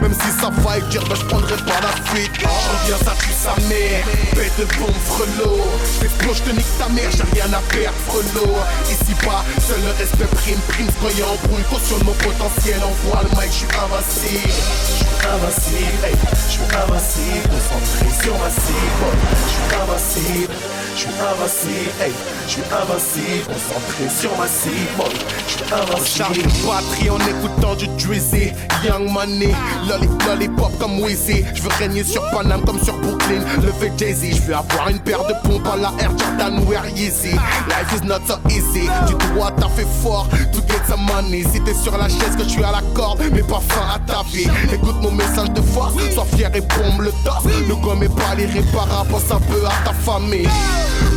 [0.00, 2.30] Même si ça va être dur, ben je prendrai pas la fuite.
[2.38, 5.64] Je reviens, ça tue sa mère, bête de bombe frelot.
[6.00, 8.56] J'explose, je te nique ta mère, j'ai rien à perdre, frelot.
[8.90, 13.30] Ici pas, seul le respect prime, prime, soyez en brouille, cautionne mon potentiel, envoie le
[13.40, 14.52] mic, je suis invincible.
[14.98, 16.14] Je invincible, hey.
[16.46, 19.08] je suis invincible, concentré sur ma cible,
[19.44, 20.54] je suis invincible.
[20.94, 22.12] Je suis invincible, hey,
[22.46, 25.04] je suis invincible, concentré sur ma cible,
[25.46, 26.42] je suis invincible.
[26.42, 28.52] De batterie en écoutant du Drizzy,
[28.84, 29.54] Young Money,
[29.88, 31.44] lolly, lollipop comme Wheezy.
[31.54, 34.36] Je veux régner sur Paname comme sur Brooklyn, lever Jay-Z.
[34.36, 36.84] Je veux avoir une paire de pompes à la Air Jordan ou Air.
[36.84, 41.44] Life is not so easy, tu dois fait fort to get some money.
[41.52, 43.98] Si t'es sur la chaise que je suis à la corde, mais pas fin à
[43.98, 44.48] ta vie.
[44.72, 47.44] Écoute mon message de force, sois fier et bombe le torse.
[47.44, 50.48] Ne commets pas mal irréparable, pense un peu à ta famille.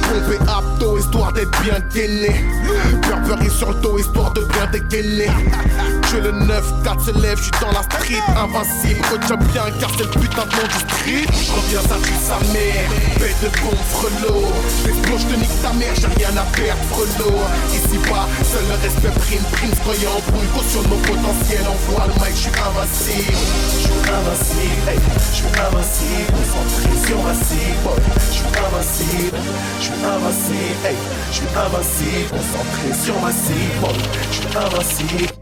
[0.03, 2.35] Pompé apto, histoire d'être bien gainé.
[3.01, 5.29] Burberry sur le dos, histoire de bien dégainer.
[6.11, 8.21] Je le 9-4 se lève, je suis dans la street,
[8.51, 9.01] invincible.
[9.09, 11.25] Coach bien, car c'est le putain de nom du street.
[11.31, 12.89] Je reviens, ça tue sa mère.
[13.19, 14.45] Bête de bon frelot.
[14.85, 17.39] L'explos, je te nique ta mère, j'ai rien à perdre, frelot.
[17.71, 20.47] Ici pas, seul le respect prime, prime, croyant en bruit.
[20.53, 23.39] Caution de mon potentiel, envoie le mic, je suis invincible.
[23.71, 26.31] Je suis invincible, hey, je suis invincible.
[26.35, 27.87] Concentré sur ma cible,
[28.19, 29.39] je suis invincible.
[29.79, 30.97] Je suis invincible, hey,
[31.31, 32.29] je suis invincible.
[32.29, 33.87] Concentré sur ma cible,
[34.31, 35.33] je suis invincible.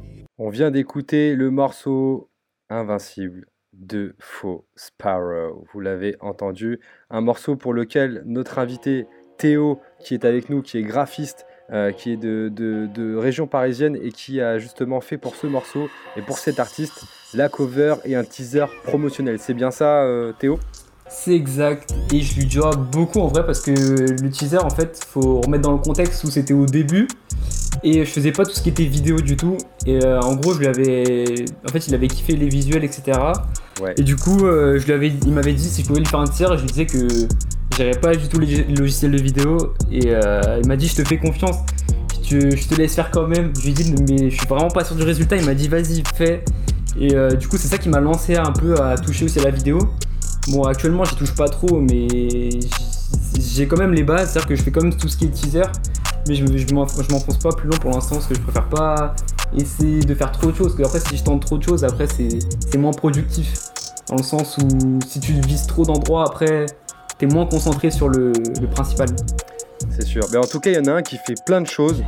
[0.42, 2.30] On vient d'écouter le morceau
[2.70, 5.66] Invincible de Faux Sparrow.
[5.74, 9.08] Vous l'avez entendu, un morceau pour lequel notre invité
[9.38, 14.12] Théo, qui est avec nous, qui est graphiste, euh, qui est de, région parisienne et
[14.12, 17.04] qui a justement fait pour ce morceau et pour cet artiste
[17.34, 19.40] la cover et un teaser promotionnel.
[19.40, 20.60] C'est bien ça, euh, Théo?
[21.12, 25.06] C'est exact, et je lui dois beaucoup en vrai parce que le teaser en fait
[25.08, 27.08] faut remettre dans le contexte où c'était au début.
[27.84, 29.58] Et je faisais pas tout ce qui était vidéo du tout.
[29.86, 33.18] Et euh, en gros je lui avais en fait il avait kiffé les visuels etc
[33.82, 33.94] Ouais.
[33.98, 36.20] et du coup euh, je lui avais il m'avait dit si je pouvais lui faire
[36.20, 37.08] un teaser et je lui disais que
[37.78, 39.74] j'avais pas du tout les logiciels de vidéo.
[39.92, 41.58] Et euh, il m'a dit je te fais confiance.
[42.24, 43.52] Je te, je te laisse faire quand même.
[43.58, 45.38] Je lui ai dit mais je suis vraiment pas sûr du résultat.
[45.38, 46.44] Il m'a dit vas-y fais.
[47.00, 49.52] Et du coup c'est ça qui m'a lancé un peu à toucher aussi à la
[49.52, 49.80] vidéo
[50.50, 52.08] Bon, actuellement, j'y touche pas trop, mais
[53.40, 55.30] j'ai quand même les bases, c'est-à-dire que je fais quand même tout ce qui est
[55.30, 55.62] teaser,
[56.28, 58.68] mais je, je m'en- je m'enfonce pas plus loin pour l'instant parce que je préfère
[58.70, 59.16] pas
[59.56, 61.84] essayer de faire trop de choses, parce que après, si je tente trop de choses,
[61.84, 62.40] après, c'est
[62.72, 63.54] c'est moins productif.
[64.08, 66.66] Dans le sens où si tu vises trop d'endroits, après,
[67.20, 69.08] t'es moins concentré sur le, le principal.
[69.92, 70.24] C'est sûr.
[70.32, 72.02] Mais en tout cas, il y en a un qui fait plein de choses,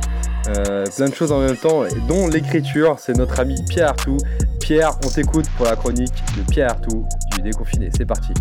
[0.48, 2.96] euh, plein de choses en même temps, dont l'écriture.
[2.98, 4.18] C'est notre ami Pierre Artout.
[4.60, 7.90] Pierre, on t'écoute pour la chronique de Pierre Artout du déconfiné.
[7.96, 8.32] C'est parti.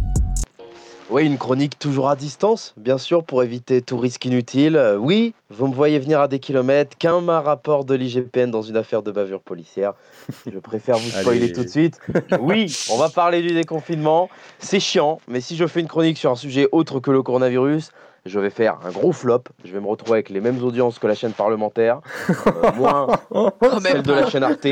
[1.12, 4.78] Oui, une chronique toujours à distance, bien sûr, pour éviter tout risque inutile.
[4.78, 8.62] Euh, oui, vous me voyez venir à des kilomètres, qu'un ma rapport de l'IGPN dans
[8.62, 9.94] une affaire de bavure policière.
[10.50, 11.52] Je préfère vous spoiler Allez.
[11.52, 12.00] tout de suite.
[12.40, 14.30] Oui, on va parler du déconfinement.
[14.60, 17.92] C'est chiant, mais si je fais une chronique sur un sujet autre que le coronavirus,
[18.26, 19.44] je vais faire un gros flop.
[19.66, 23.08] Je vais me retrouver avec les mêmes audiences que la chaîne parlementaire, euh, moins
[23.82, 24.68] celle de la chaîne Arte.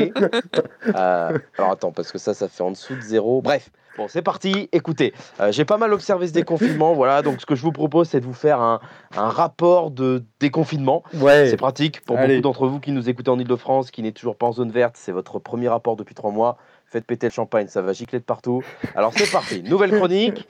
[0.94, 3.42] Euh, alors attends, parce que ça, ça fait en dessous de zéro.
[3.42, 4.68] Bref, bon, c'est parti.
[4.72, 6.94] Écoutez, euh, j'ai pas mal observé ce déconfinement.
[6.94, 8.80] Voilà, donc ce que je vous propose, c'est de vous faire un,
[9.16, 11.02] un rapport de déconfinement.
[11.14, 11.48] Ouais.
[11.48, 12.36] C'est pratique pour Allez.
[12.36, 14.96] beaucoup d'entre vous qui nous écoutez en Ile-de-France, qui n'est toujours pas en zone verte.
[14.98, 16.56] C'est votre premier rapport depuis trois mois.
[16.90, 18.64] Faites péter le champagne, ça va gicler de partout.
[18.96, 20.48] Alors c'est parti, nouvelle chronique.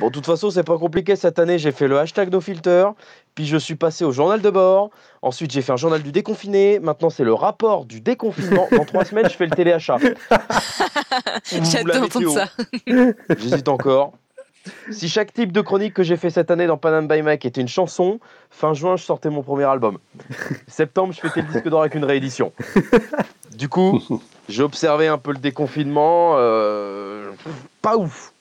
[0.00, 1.58] Bon, de toute façon, c'est pas compliqué cette année.
[1.58, 2.88] J'ai fait le hashtag NoFilter,
[3.34, 4.90] puis je suis passé au journal de bord.
[5.22, 6.78] Ensuite, j'ai fait un journal du déconfiné.
[6.78, 8.68] Maintenant, c'est le rapport du déconfinement.
[8.70, 9.96] Dans trois semaines, je fais le téléachat.
[11.50, 12.34] J'adore entendre Théo.
[12.34, 12.48] ça.
[13.38, 14.12] J'hésite encore.
[14.90, 17.62] Si chaque type de chronique que j'ai fait cette année dans Panam by Mike était
[17.62, 18.20] une chanson,
[18.50, 19.96] fin juin, je sortais mon premier album.
[20.66, 22.52] Septembre, je fêtais le disque d'or avec une réédition.
[23.56, 23.98] Du coup,
[24.48, 26.34] j'ai observé un peu le déconfinement.
[26.36, 27.30] euh,
[27.82, 28.32] pas ouf.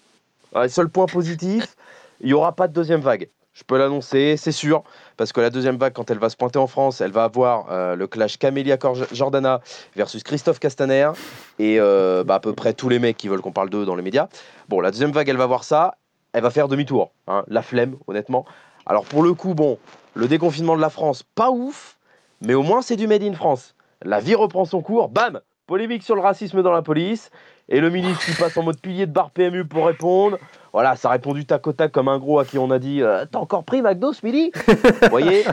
[0.70, 1.76] Seul point positif,
[2.22, 3.30] il n'y aura pas de deuxième vague.
[3.54, 4.84] Je peux l'annoncer, c'est sûr,
[5.18, 7.72] parce que la deuxième vague, quand elle va se pointer en France, elle va avoir
[7.72, 8.78] euh, le clash Camélia
[9.12, 9.62] Jordana
[9.96, 11.10] versus Christophe Castaner
[11.58, 13.96] et euh, bah, à peu près tous les mecs qui veulent qu'on parle d'eux dans
[13.96, 14.28] les médias.
[14.70, 15.96] Bon, la deuxième vague, elle va voir ça,
[16.34, 17.12] elle va faire demi-tour.
[17.28, 18.46] hein, la flemme, honnêtement.
[18.86, 19.80] Alors pour le coup, bon,
[20.14, 21.98] le déconfinement de la France, pas ouf,
[22.42, 23.74] mais au moins c'est du Made in France.
[24.04, 27.30] La vie reprend son cours, bam Polémique sur le racisme dans la police,
[27.68, 30.38] et le ministre qui passe en mode pilier de bar PMU pour répondre.
[30.72, 33.02] Voilà, ça répond du tac au tac comme un gros à qui on a dit
[33.02, 35.44] euh, T'as encore pris McDo ce Vous voyez?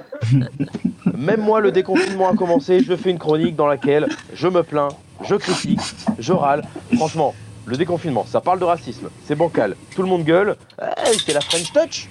[1.19, 4.89] Même moi, le déconfinement a commencé, je fais une chronique dans laquelle je me plains,
[5.25, 5.81] je critique,
[6.21, 6.63] je râle.
[6.95, 7.35] Franchement,
[7.67, 11.41] le déconfinement, ça parle de racisme, c'est bancal, tout le monde gueule, Eh, c'est la
[11.41, 12.09] French Touch.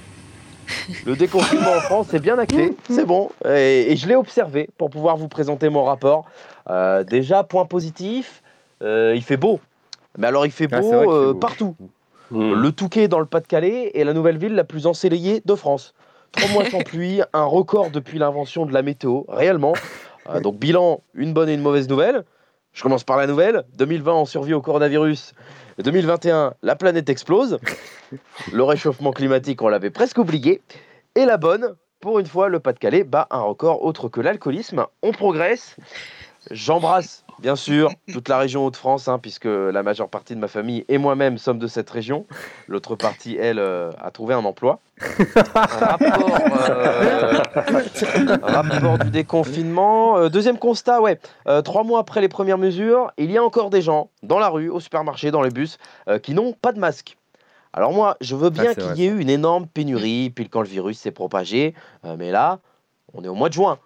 [1.06, 3.30] Le déconfinement en France, c'est bien acté, c'est bon.
[3.46, 6.26] Et je l'ai observé pour pouvoir vous présenter mon rapport.
[6.70, 8.42] Euh, déjà, point positif,
[8.82, 9.60] euh, il fait beau.
[10.18, 11.40] Mais alors, il fait beau, Ah, fait euh, beau.
[11.40, 11.76] partout.
[12.32, 15.94] Le Touquet dans le Pas-de-Calais est la nouvelle ville la plus ensoleillée de France.
[16.32, 19.74] Trois mois sans pluie, un record depuis l'invention de la météo, réellement.
[20.30, 22.24] Euh, donc, bilan, une bonne et une mauvaise nouvelle.
[22.72, 23.66] Je commence par la nouvelle.
[23.78, 25.34] 2020, on survit au coronavirus.
[25.78, 27.60] 2021, la planète explose.
[28.52, 30.62] Le réchauffement climatique, on l'avait presque oublié.
[31.14, 34.88] Et la bonne, pour une fois, le Pas-de-Calais bat un record autre que l'alcoolisme.
[35.04, 35.76] On progresse.
[36.52, 40.84] J'embrasse, bien sûr, toute la région Hauts-de-France, hein, puisque la majeure partie de ma famille
[40.90, 42.26] et moi-même sommes de cette région.
[42.68, 44.80] L'autre partie, elle, euh, a trouvé un emploi.
[45.56, 46.40] rapport,
[46.70, 47.42] euh,
[48.42, 50.18] rapport du déconfinement.
[50.18, 51.20] Euh, deuxième constat, ouais.
[51.64, 54.70] Trois mois après les premières mesures, il y a encore des gens dans la rue,
[54.70, 55.78] au supermarché, dans les bus,
[56.22, 57.18] qui n'ont pas de masque.
[57.72, 60.62] Alors moi, je veux bien c'est qu'il y ait eu une énorme pénurie, puis quand
[60.62, 61.74] le virus s'est propagé,
[62.18, 62.60] mais là,
[63.14, 63.80] on est au mois de juin.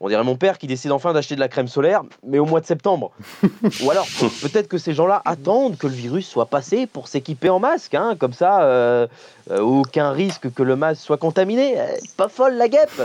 [0.00, 2.60] On dirait mon père qui décide enfin d'acheter de la crème solaire, mais au mois
[2.60, 3.10] de septembre.
[3.82, 4.06] Ou alors,
[4.42, 8.14] peut-être que ces gens-là attendent que le virus soit passé pour s'équiper en masque, hein,
[8.16, 9.08] comme ça, euh,
[9.50, 11.80] euh, aucun risque que le masque soit contaminé.
[11.80, 11.86] Euh,
[12.16, 13.02] pas folle la guêpe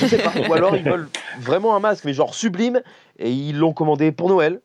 [0.00, 0.32] Je sais pas.
[0.48, 1.08] Ou alors ils veulent
[1.40, 2.82] vraiment un masque, mais genre sublime,
[3.20, 4.60] et ils l'ont commandé pour Noël.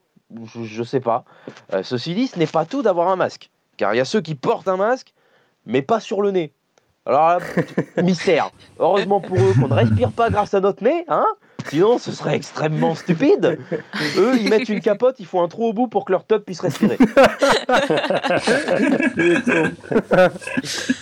[0.45, 1.25] Je, je sais pas.
[1.73, 4.21] Euh, ceci dit, ce n'est pas tout d'avoir un masque, car il y a ceux
[4.21, 5.13] qui portent un masque,
[5.67, 6.53] mais pas sur le nez.
[7.05, 7.39] Alors là,
[8.01, 8.49] mystère.
[8.79, 11.25] Heureusement pour eux qu'on ne respire pas grâce à notre nez, hein
[11.71, 13.57] Sinon, ce serait extrêmement stupide.
[14.17, 16.43] Eux, ils mettent une capote, ils font un trou au bout pour que leur top
[16.43, 16.97] puisse respirer.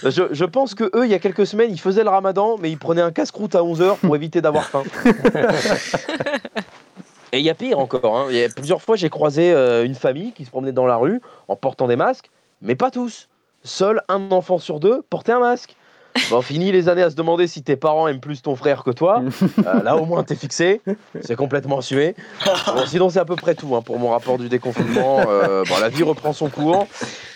[0.04, 2.70] je, je pense que eux, il y a quelques semaines, ils faisaient le ramadan, mais
[2.70, 4.84] ils prenaient un casse-croûte à 11h pour éviter d'avoir faim.
[7.32, 8.18] Et il y a pire encore.
[8.18, 8.32] hein.
[8.32, 11.20] Y a plusieurs fois, j'ai croisé euh, une famille qui se promenait dans la rue
[11.48, 12.30] en portant des masques,
[12.62, 13.28] mais pas tous.
[13.64, 15.76] Seul un enfant sur deux portait un masque.
[16.30, 18.92] Bon, fini les années à se demander si tes parents aiment plus ton frère que
[18.92, 19.22] toi.
[19.66, 20.82] Euh, là, au moins, t'es fixé.
[21.22, 22.16] C'est complètement assumé.
[22.46, 25.20] Bon, sinon, c'est à peu près tout hein, pour mon rapport du déconfinement.
[25.28, 26.88] Euh, bon, la vie reprend son cours.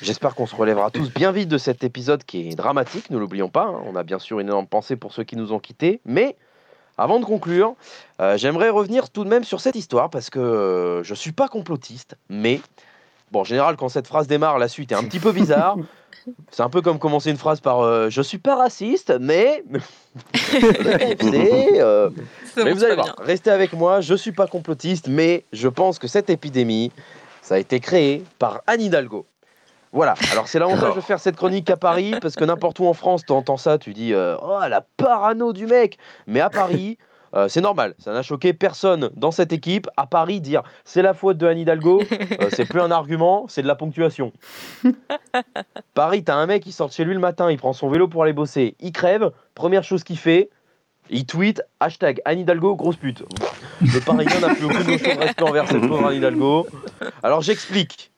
[0.01, 3.49] J'espère qu'on se relèvera tous bien vite de cet épisode qui est dramatique, ne l'oublions
[3.49, 3.65] pas.
[3.65, 3.81] hein.
[3.85, 5.99] On a bien sûr une énorme pensée pour ceux qui nous ont quittés.
[6.05, 6.35] Mais
[6.97, 7.73] avant de conclure,
[8.21, 12.15] euh, j'aimerais revenir tout de même sur cette histoire parce que je suis pas complotiste,
[12.29, 12.61] mais
[13.33, 15.75] bon, en général, quand cette phrase démarre, la suite est un petit peu bizarre.
[16.51, 19.63] C'est un peu comme commencer une phrase par euh, Je suis pas raciste, mais.
[21.75, 22.09] Euh,
[22.55, 26.07] mais vous allez voir, restez avec moi, je suis pas complotiste, mais je pense que
[26.07, 26.91] cette épidémie,
[27.41, 29.25] ça a été créé par Anne Hidalgo.
[29.91, 32.93] Voilà, alors c'est l'avantage de faire cette chronique à Paris, parce que n'importe où en
[32.93, 36.99] France, tu entends ça, tu dis euh, Oh, la parano du mec Mais à Paris,
[37.35, 39.89] euh, c'est normal, ça n'a choqué personne dans cette équipe.
[39.97, 42.01] À Paris, dire c'est la faute de Anne Hidalgo,
[42.41, 44.31] euh, c'est plus un argument, c'est de la ponctuation.
[45.93, 48.07] Paris, t'as un mec qui sort de chez lui le matin, il prend son vélo
[48.07, 50.49] pour aller bosser, il crève, première chose qu'il fait,
[51.09, 53.23] il tweet hashtag Anne Hidalgo, grosse pute.
[53.81, 56.67] Le Parisien n'a plus aucune notion de respect envers cette pauvre Anne Hidalgo.
[57.23, 58.11] Alors j'explique.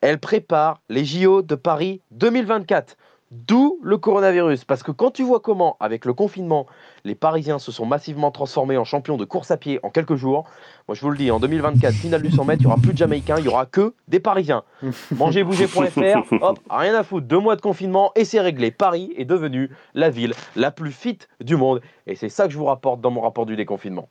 [0.00, 2.96] Elle prépare les JO de Paris 2024.
[3.30, 4.64] D'où le coronavirus.
[4.64, 6.66] Parce que quand tu vois comment, avec le confinement,
[7.04, 10.44] les Parisiens se sont massivement transformés en champions de course à pied en quelques jours,
[10.88, 12.92] moi je vous le dis, en 2024, finale du 100 mètres, il n'y aura plus
[12.94, 14.62] de Jamaïcains, il n'y aura que des Parisiens.
[15.16, 18.70] Mangerbouger.fr, hop, rien à foutre, deux mois de confinement et c'est réglé.
[18.70, 21.82] Paris est devenu la ville la plus fit du monde.
[22.06, 24.08] Et c'est ça que je vous rapporte dans mon rapport du déconfinement.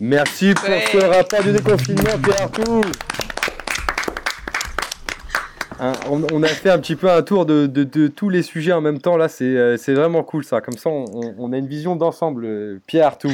[0.00, 0.84] Merci pour Ouais.
[0.92, 2.50] ce rapport du déconfinement, Pierre.
[6.10, 8.72] On, on a fait un petit peu un tour de, de- de tous les sujets
[8.72, 9.16] en même temps.
[9.16, 10.60] Là, c'est euh, vraiment cool ça.
[10.60, 12.44] Comme ça, on, a une vision d'ensemble.
[12.44, 13.30] euh, Pierre Tout,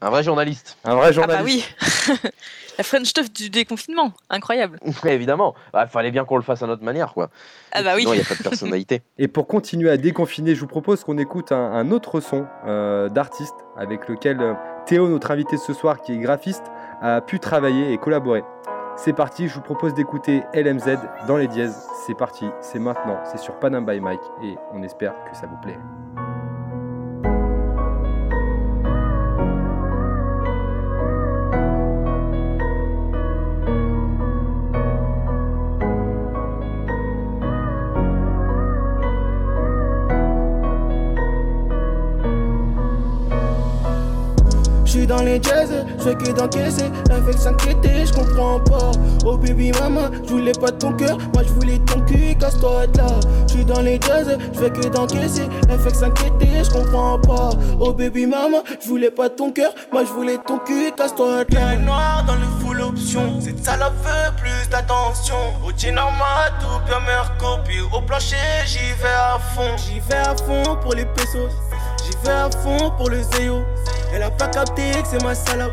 [0.00, 0.76] Un vrai journaliste.
[0.84, 1.74] un vrai Ah journaliste.
[1.80, 2.30] bah oui
[2.78, 4.80] La French stuff du déconfinement, incroyable.
[5.04, 7.28] Évidemment, il fallait bien qu'on le fasse à notre manière, quoi.
[7.72, 8.00] Ah bah oui.
[8.02, 9.02] Sinon, il n'y a pas de personnalité.
[9.18, 13.08] Et pour continuer à déconfiner, je vous propose qu'on écoute un, un autre son euh,
[13.10, 14.56] d'artiste avec lequel
[14.86, 16.64] Théo, notre invité ce soir, qui est graphiste,
[17.02, 18.42] a pu travailler et collaborer.
[19.02, 21.88] C'est parti, je vous propose d'écouter LMZ dans les dièses.
[22.04, 25.56] C'est parti, c'est maintenant, c'est sur Panam by Mike et on espère que ça vous
[25.62, 25.78] plaît.
[45.10, 48.92] Dans les jazz, j'fais que d'encaisser, la fait s'inquiéter, j'comprends pas.
[49.24, 53.06] Oh baby maman, j'voulais pas ton cœur, moi j'voulais ton cul, casse-toi de là.
[53.48, 57.50] J'suis dans les jazz, j'fais que d'encaisser, la fait s'inquiéter, j'comprends pas.
[57.80, 61.76] Oh baby maman, j'voulais pas ton cœur, moi j'voulais ton cul, casse-toi de là.
[61.76, 65.34] noir dans le full option, cette salope veut plus d'attention.
[65.64, 69.76] Au normal, tout bien merco, puis au plancher, j'y vais à fond.
[69.76, 71.50] J'y vais à fond pour les pesos.
[72.04, 73.62] J'y vais à fond pour le zéo.
[74.12, 75.72] Elle a pas capté que c'est ma salope.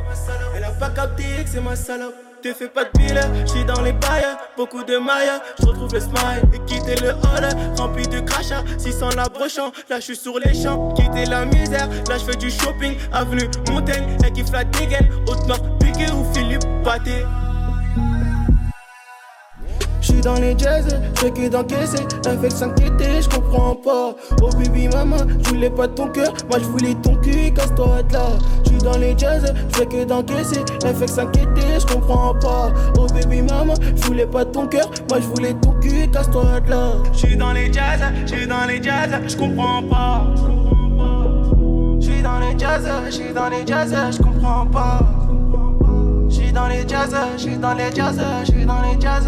[0.55, 2.15] Elle a pas capté que c'est ma salope.
[2.41, 6.43] Te fais pas de bille, j'suis dans les bails, beaucoup de mailles, j'retrouve le smile
[6.53, 10.93] et quitter le hall, rempli de crachats, 600 la brochant, là j'suis sur les champs,
[10.93, 16.11] quitter la misère, là j'fais du shopping, avenue Montaigne, elle kiffe la dégaine, Haute-Nord, Piqué
[16.11, 17.25] ou Philippe Pâté.
[20.07, 20.85] J'suis dans les jazz,
[21.15, 24.15] j'fais que d'encaisser, que s'inquiéter, j'comprends pas.
[24.41, 28.27] Oh baby maman, j'voulais pas ton cœur, moi j'voulais ton cul, casse-toi de là.
[28.63, 32.71] J'suis dans les jazz, j'fais que d'encaisser, que s'inquiéter, j'comprends pas.
[32.97, 36.91] Oh baby maman, j'voulais pas ton cœur, moi j'voulais ton cul, casse-toi de là.
[37.11, 40.23] J'suis dans les jazz, j'suis dans les jazz, j'comprends pas.
[41.99, 44.99] J'suis dans les jazz, j'suis dans les jazz, j'comprends pas.
[46.29, 49.25] J'suis dans les jazz, j'suis dans les jazz, j'suis dans les jazz.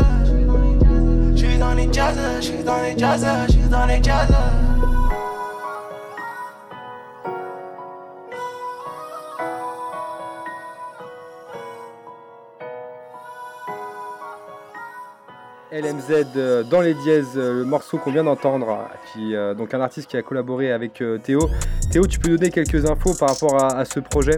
[15.72, 19.82] LMZ euh, dans les dièses, euh, le morceau qu'on vient d'entendre, qui euh, donc un
[19.82, 21.50] artiste qui a collaboré avec Théo.
[21.92, 24.38] Théo, tu peux donner quelques infos par rapport à ce projet?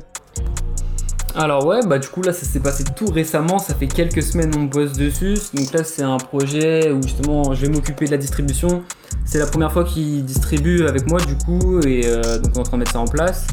[1.34, 4.52] Alors ouais, bah du coup là ça s'est passé tout récemment, ça fait quelques semaines
[4.58, 5.38] on bosse dessus.
[5.54, 8.84] Donc là c'est un projet où justement je vais m'occuper de la distribution.
[9.24, 12.60] C'est la première fois qu'il distribue avec moi du coup et euh, donc on est
[12.60, 13.48] en train de mettre ça en place.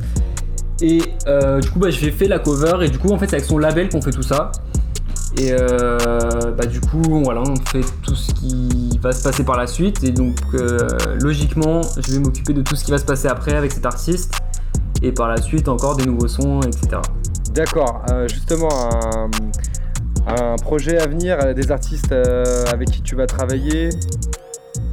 [0.81, 3.29] Et euh, du coup bah je vais faire la cover et du coup en fait
[3.29, 4.51] c'est avec son label qu'on fait tout ça.
[5.39, 9.57] Et euh, bah du coup voilà on fait tout ce qui va se passer par
[9.57, 10.37] la suite et donc
[11.23, 14.35] logiquement je vais m'occuper de tout ce qui va se passer après avec cet artiste
[15.01, 17.01] et par la suite encore des nouveaux sons etc.
[17.55, 19.31] D'accord, euh, justement, un,
[20.27, 23.89] un projet à venir, euh, des artistes euh, avec qui tu vas travailler.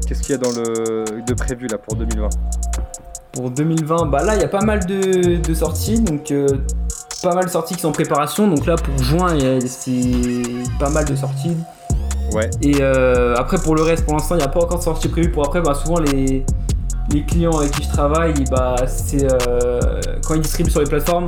[0.08, 2.30] Qu'est-ce qu'il y a dans le de prévu là pour 2020
[3.34, 6.48] Pour 2020, bah là il y a pas mal de, de sorties, donc euh,
[7.24, 8.48] pas mal de sorties qui sont en préparation.
[8.48, 11.58] Donc là pour juin, il y a c'est pas mal de sorties.
[12.34, 12.50] Ouais.
[12.62, 15.32] Et après pour le reste, pour l'instant il n'y a pas encore de sortie prévue.
[15.32, 16.46] Pour après, bah souvent les,
[17.12, 19.80] les clients avec qui je travaille, bah c'est euh,
[20.26, 21.26] quand ils distribuent sur les plateformes,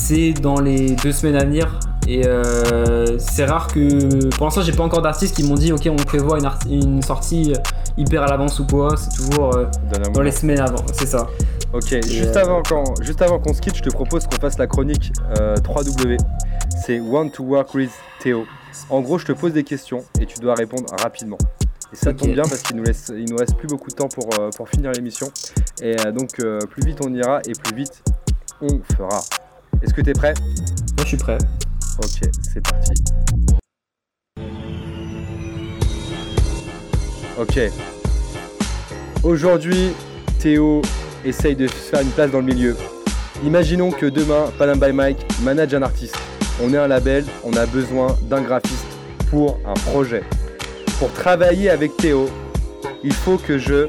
[0.00, 1.78] c'est dans les deux semaines à venir.
[2.08, 4.28] Et euh, c'est rare que.
[4.36, 7.02] Pour l'instant, j'ai pas encore d'artistes qui m'ont dit Ok, on prévoit une, art- une
[7.02, 7.52] sortie
[7.96, 8.96] hyper à l'avance ou quoi.
[8.96, 9.66] C'est toujours euh,
[10.14, 11.26] dans les semaines avant, c'est ça.
[11.72, 14.58] Ok, juste euh, avant qu'on juste avant qu'on se quitte, je te propose qu'on fasse
[14.58, 16.16] la chronique euh, 3W.
[16.84, 17.90] C'est Want to Work with
[18.20, 18.44] Théo.
[18.88, 21.38] En gros, je te pose des questions et tu dois répondre rapidement.
[21.92, 24.08] Et ça tombe bien parce qu'il nous laisse il nous reste plus beaucoup de temps
[24.08, 25.28] pour, euh, pour finir l'émission.
[25.82, 28.02] Et euh, donc euh, plus vite on ira et plus vite
[28.62, 29.20] on fera.
[29.82, 30.34] Est-ce que tu es prêt?
[30.96, 31.38] Moi je suis prêt.
[32.02, 32.92] Ok, c'est parti.
[37.38, 37.58] Ok.
[39.22, 39.92] Aujourd'hui,
[40.38, 40.82] Théo
[41.24, 42.76] essaye de se faire une place dans le milieu.
[43.42, 46.18] Imaginons que demain, Panam by Mike manage un artiste.
[46.62, 48.86] On est un label, on a besoin d'un graphiste
[49.30, 50.22] pour un projet.
[50.98, 52.28] Pour travailler avec Théo,
[53.02, 53.88] il faut que je...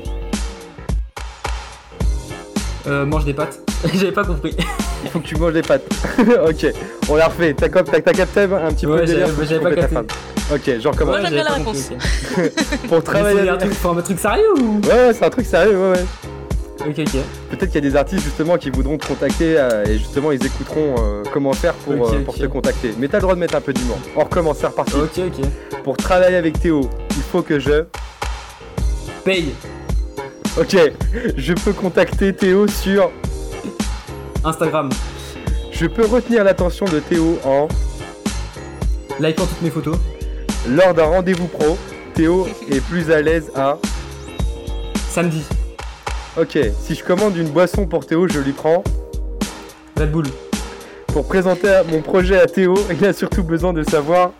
[2.87, 3.59] Euh, mange des pâtes.
[3.93, 4.55] J'avais pas compris.
[5.03, 5.83] Il faut que tu manges des pâtes.
[6.19, 6.65] ok,
[7.09, 7.53] on la refait.
[7.53, 9.81] T'as cap- t'as- t'as capté un petit peu Ouais, le délire j'avais- pour pas ta
[9.81, 9.95] capté.
[9.95, 10.05] femme.
[10.53, 11.89] Ok, genre comment Moi, j'aime bien la réponse.
[12.89, 15.45] Pour travailler faut un truc, faut un truc sérieux ou Ouais, ouais, c'est un truc
[15.45, 16.05] sérieux, ouais, ouais.
[16.89, 17.21] Ok, ok.
[17.51, 20.43] Peut-être qu'il y a des artistes justement qui voudront te contacter euh, et justement ils
[20.45, 22.93] écouteront euh, comment faire pour, Ok, euh, pour te contacter.
[22.97, 23.97] Mais t'as le droit de mettre un peu d'humour.
[24.15, 24.93] On recommence, c'est reparti.
[24.95, 25.79] Ok, ok.
[25.83, 27.83] Pour travailler avec Théo, il faut que je...
[29.23, 29.53] Paye.
[30.59, 30.75] Ok,
[31.37, 33.09] je peux contacter Théo sur...
[34.43, 34.89] Instagram.
[35.71, 37.67] Je peux retenir l'attention de Théo en...
[39.19, 39.97] Likant toutes mes photos.
[40.67, 41.77] Lors d'un rendez-vous pro,
[42.13, 43.77] Théo est plus à l'aise à...
[45.09, 45.43] Samedi.
[46.37, 48.83] Ok, si je commande une boisson pour Théo, je lui prends...
[49.97, 50.25] Red Bull.
[51.07, 54.31] Pour présenter mon projet à Théo, il a surtout besoin de savoir...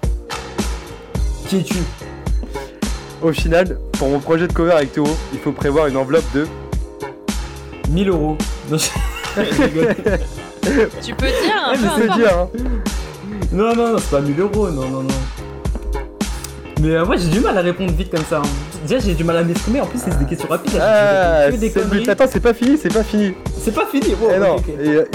[1.48, 1.80] Qui es-tu?
[3.22, 6.48] Au final, pour mon projet de cover avec Théo, il faut prévoir une enveloppe de...
[7.90, 8.38] 1000 euros.
[11.02, 12.50] Tu peux dire un Ouais, peu dire, hein.
[13.52, 15.14] Non, non, non, c'est pas 1000 euros, non, non, non.
[16.82, 18.40] Mais euh, moi j'ai du mal à répondre vite comme ça.
[18.40, 18.42] hein.
[18.88, 20.80] Déjà j'ai du mal à m'exprimer, en plus c'est des questions rapides.
[20.82, 21.90] Ah, je réponds que des c'est le but.
[21.98, 22.10] conneries.
[22.10, 23.34] Attends, c'est pas fini, c'est pas fini.
[23.60, 25.06] C'est pas fini, bon, Eh non, et,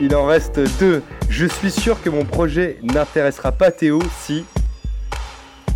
[0.00, 1.00] il, en reste deux.
[1.28, 4.44] Je suis sûr que mon projet n'intéressera pas Théo si.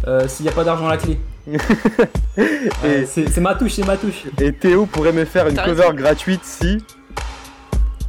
[0.08, 1.18] Euh, S'il y a pas d'argent à la clé.
[2.36, 4.24] Ouais, c'est c'est ma touche, c'est ma touche.
[4.40, 6.78] et Théo pourrait me faire une cover gratuite si.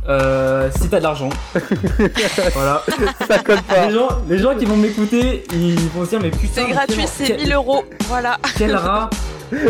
[0.09, 1.29] Euh, si t'as de l'argent.
[2.53, 2.83] voilà.
[3.27, 3.87] Ça colle pas.
[3.87, 6.63] Les gens, les gens qui vont m'écouter, ils vont se dire mais putain.
[6.65, 7.83] C'est gratuit, quel- c'est quel- 1000 euros.
[8.07, 8.37] Voilà.
[8.57, 9.09] Quel rat.
[9.51, 9.57] Mais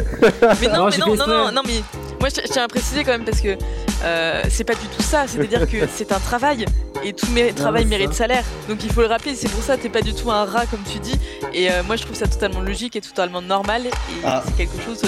[0.73, 1.81] Non, mais non, non, non, non, mais
[2.19, 3.55] moi je je tiens à préciser quand même parce que
[4.03, 5.25] euh, c'est pas du tout ça.
[5.27, 6.65] C'est-à-dire que c'est un travail
[7.03, 8.19] et tout mé- travail mérite ça.
[8.19, 8.43] salaire.
[8.69, 9.33] Donc il faut le rappeler.
[9.35, 11.19] C'est pour ça t'es pas du tout un rat comme tu dis.
[11.53, 13.87] Et euh, moi je trouve ça totalement logique et totalement normal.
[13.87, 13.91] Et
[14.23, 14.43] Ah.
[14.45, 15.01] c'est quelque chose.
[15.03, 15.07] euh,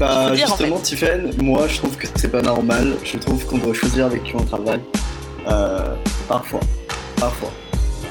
[0.00, 0.82] Bah en justement, fait.
[0.82, 2.94] Tiffen, moi je trouve que c'est pas normal.
[3.04, 4.80] Je trouve qu'on doit choisir avec qui on travaille.
[5.46, 5.94] Euh,
[6.26, 6.60] parfois.
[7.16, 7.52] Parfois.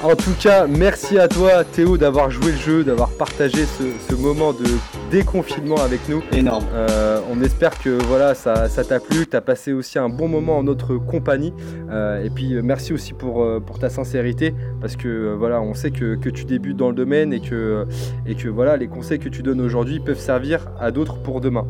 [0.02, 4.14] En tout cas, merci à toi Théo d'avoir joué le jeu, d'avoir partagé ce, ce
[4.14, 4.64] moment de
[5.10, 6.22] déconfinement avec nous.
[6.32, 6.64] Énorme.
[6.72, 10.08] Euh, on espère que voilà, ça ça t'a plu, que tu as passé aussi un
[10.08, 11.52] bon moment en notre compagnie.
[11.90, 15.90] Euh, et puis merci aussi pour, euh, pour ta sincérité, parce que voilà, on sait
[15.90, 17.84] que, que tu débutes dans le domaine et que,
[18.26, 21.66] et que voilà, les conseils que tu donnes aujourd'hui peuvent servir à d'autres pour demain.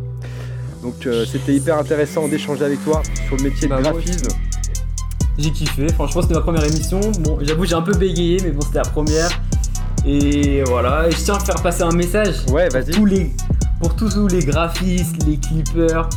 [0.83, 4.29] Donc euh, c'était hyper intéressant d'échanger avec toi sur le métier Bah, de moi graphisme.
[5.43, 7.01] J'ai kiffé, franchement c'était ma première émission.
[7.21, 9.31] Bon, j'avoue j'ai un peu bégayé, mais bon c'était la première.
[10.05, 12.91] Et voilà, et je tiens à faire passer un message Ouais, vas-y.
[12.91, 13.33] tous les,
[13.81, 16.09] pour tous les graphistes, les clippers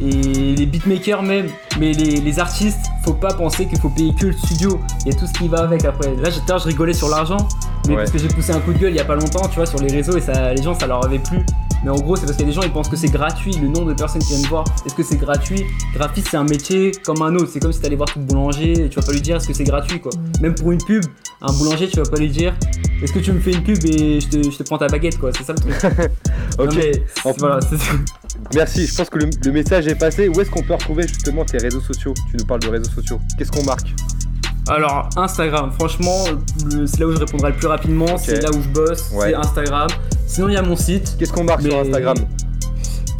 [0.00, 1.46] et les beatmakers même,
[1.78, 4.80] mais les, les artistes, faut pas penser qu'il faut payer que le studio.
[5.04, 6.14] Il y a tout ce qui va avec après.
[6.16, 7.36] Là, j'étais, je rigolais sur l'argent,
[7.86, 7.96] mais Ouais.
[7.98, 9.66] parce que j'ai poussé un coup de gueule il y a pas longtemps, tu vois,
[9.66, 11.44] sur les réseaux et ça, les gens, ça leur avait plu.
[11.84, 13.52] Mais en gros, c'est parce qu'il y a des gens, ils pensent que c'est gratuit.
[13.60, 15.64] Le nombre de personnes qui viennent voir, est-ce que c'est gratuit?
[15.94, 17.50] Graphiste, c'est un métier comme un autre.
[17.52, 19.52] C'est comme si t'allais voir tout boulanger, et tu vas pas lui dire est-ce que
[19.54, 20.12] c'est gratuit, quoi.
[20.40, 21.04] Même pour une pub,
[21.42, 22.54] un boulanger, tu vas pas lui dire
[23.02, 25.18] est-ce que tu me fais une pub et je te, je te prends ta baguette,
[25.18, 25.30] quoi?
[25.36, 25.74] C'est ça le truc.
[26.58, 26.74] Ok.
[26.76, 26.92] Mais,
[27.24, 27.76] En- voilà, c'est-
[28.54, 30.28] Merci, je pense que le, le message est passé.
[30.28, 32.12] Où est-ce qu'on peut retrouver justement tes réseaux sociaux?
[32.30, 33.20] Tu nous parles de réseaux sociaux.
[33.38, 33.94] Qu'est-ce qu'on marque?
[34.68, 36.24] Alors, Instagram, franchement,
[36.86, 39.30] c'est là où je répondrai le plus rapidement, c'est là où je bosse, Ouais.
[39.30, 39.88] c'est Instagram.
[40.26, 41.16] Sinon, il y a mon site.
[41.18, 42.16] Qu'est-ce qu'on marque sur Instagram?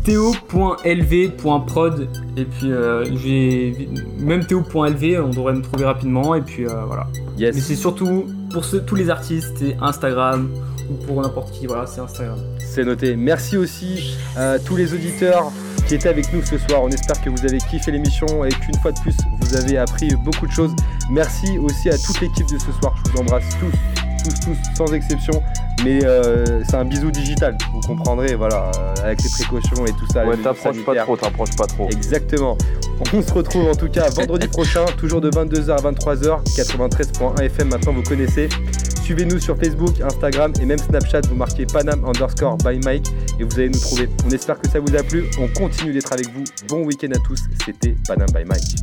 [0.05, 3.89] Théo.lv.prod et puis euh, j'ai
[4.19, 7.07] même Théo.lv on devrait me trouver rapidement et puis euh, voilà
[7.39, 7.55] Yes.
[7.55, 10.51] mais c'est surtout pour ceux- tous les artistes c'est Instagram
[10.91, 13.17] ou pour n'importe qui voilà c'est Instagram C'est noté.
[13.17, 15.51] Merci aussi à tous les auditeurs
[15.87, 16.83] qui étaient avec nous ce soir.
[16.83, 20.09] On espère que vous avez kiffé l'émission et qu'une fois de plus, vous avez appris
[20.25, 20.73] beaucoup de choses.
[21.11, 22.95] Merci aussi à toute l'équipe de ce soir.
[23.05, 25.43] Je vous embrasse tous, tous, tous, sans exception.
[25.85, 30.07] Mais euh, c'est un bisou digital, vous comprendrez, voilà, euh, avec les précautions et tout
[30.13, 30.25] ça.
[30.25, 31.89] Ouais, t'approches pas trop, t'approches pas trop.
[31.91, 32.57] Exactement.
[33.13, 37.69] On se retrouve en tout cas vendredi prochain, toujours de 22h à 23h, 93.1 FM,
[37.69, 38.49] maintenant vous connaissez.
[39.03, 43.09] Suivez-nous sur Facebook, Instagram et même Snapchat, vous marquez Panam underscore by Mike
[43.41, 44.09] et vous allez nous trouver.
[44.25, 46.45] On espère que ça vous a plu, on continue d'être avec vous.
[46.69, 48.77] Bon week-end à tous, c'était Panam by Mike.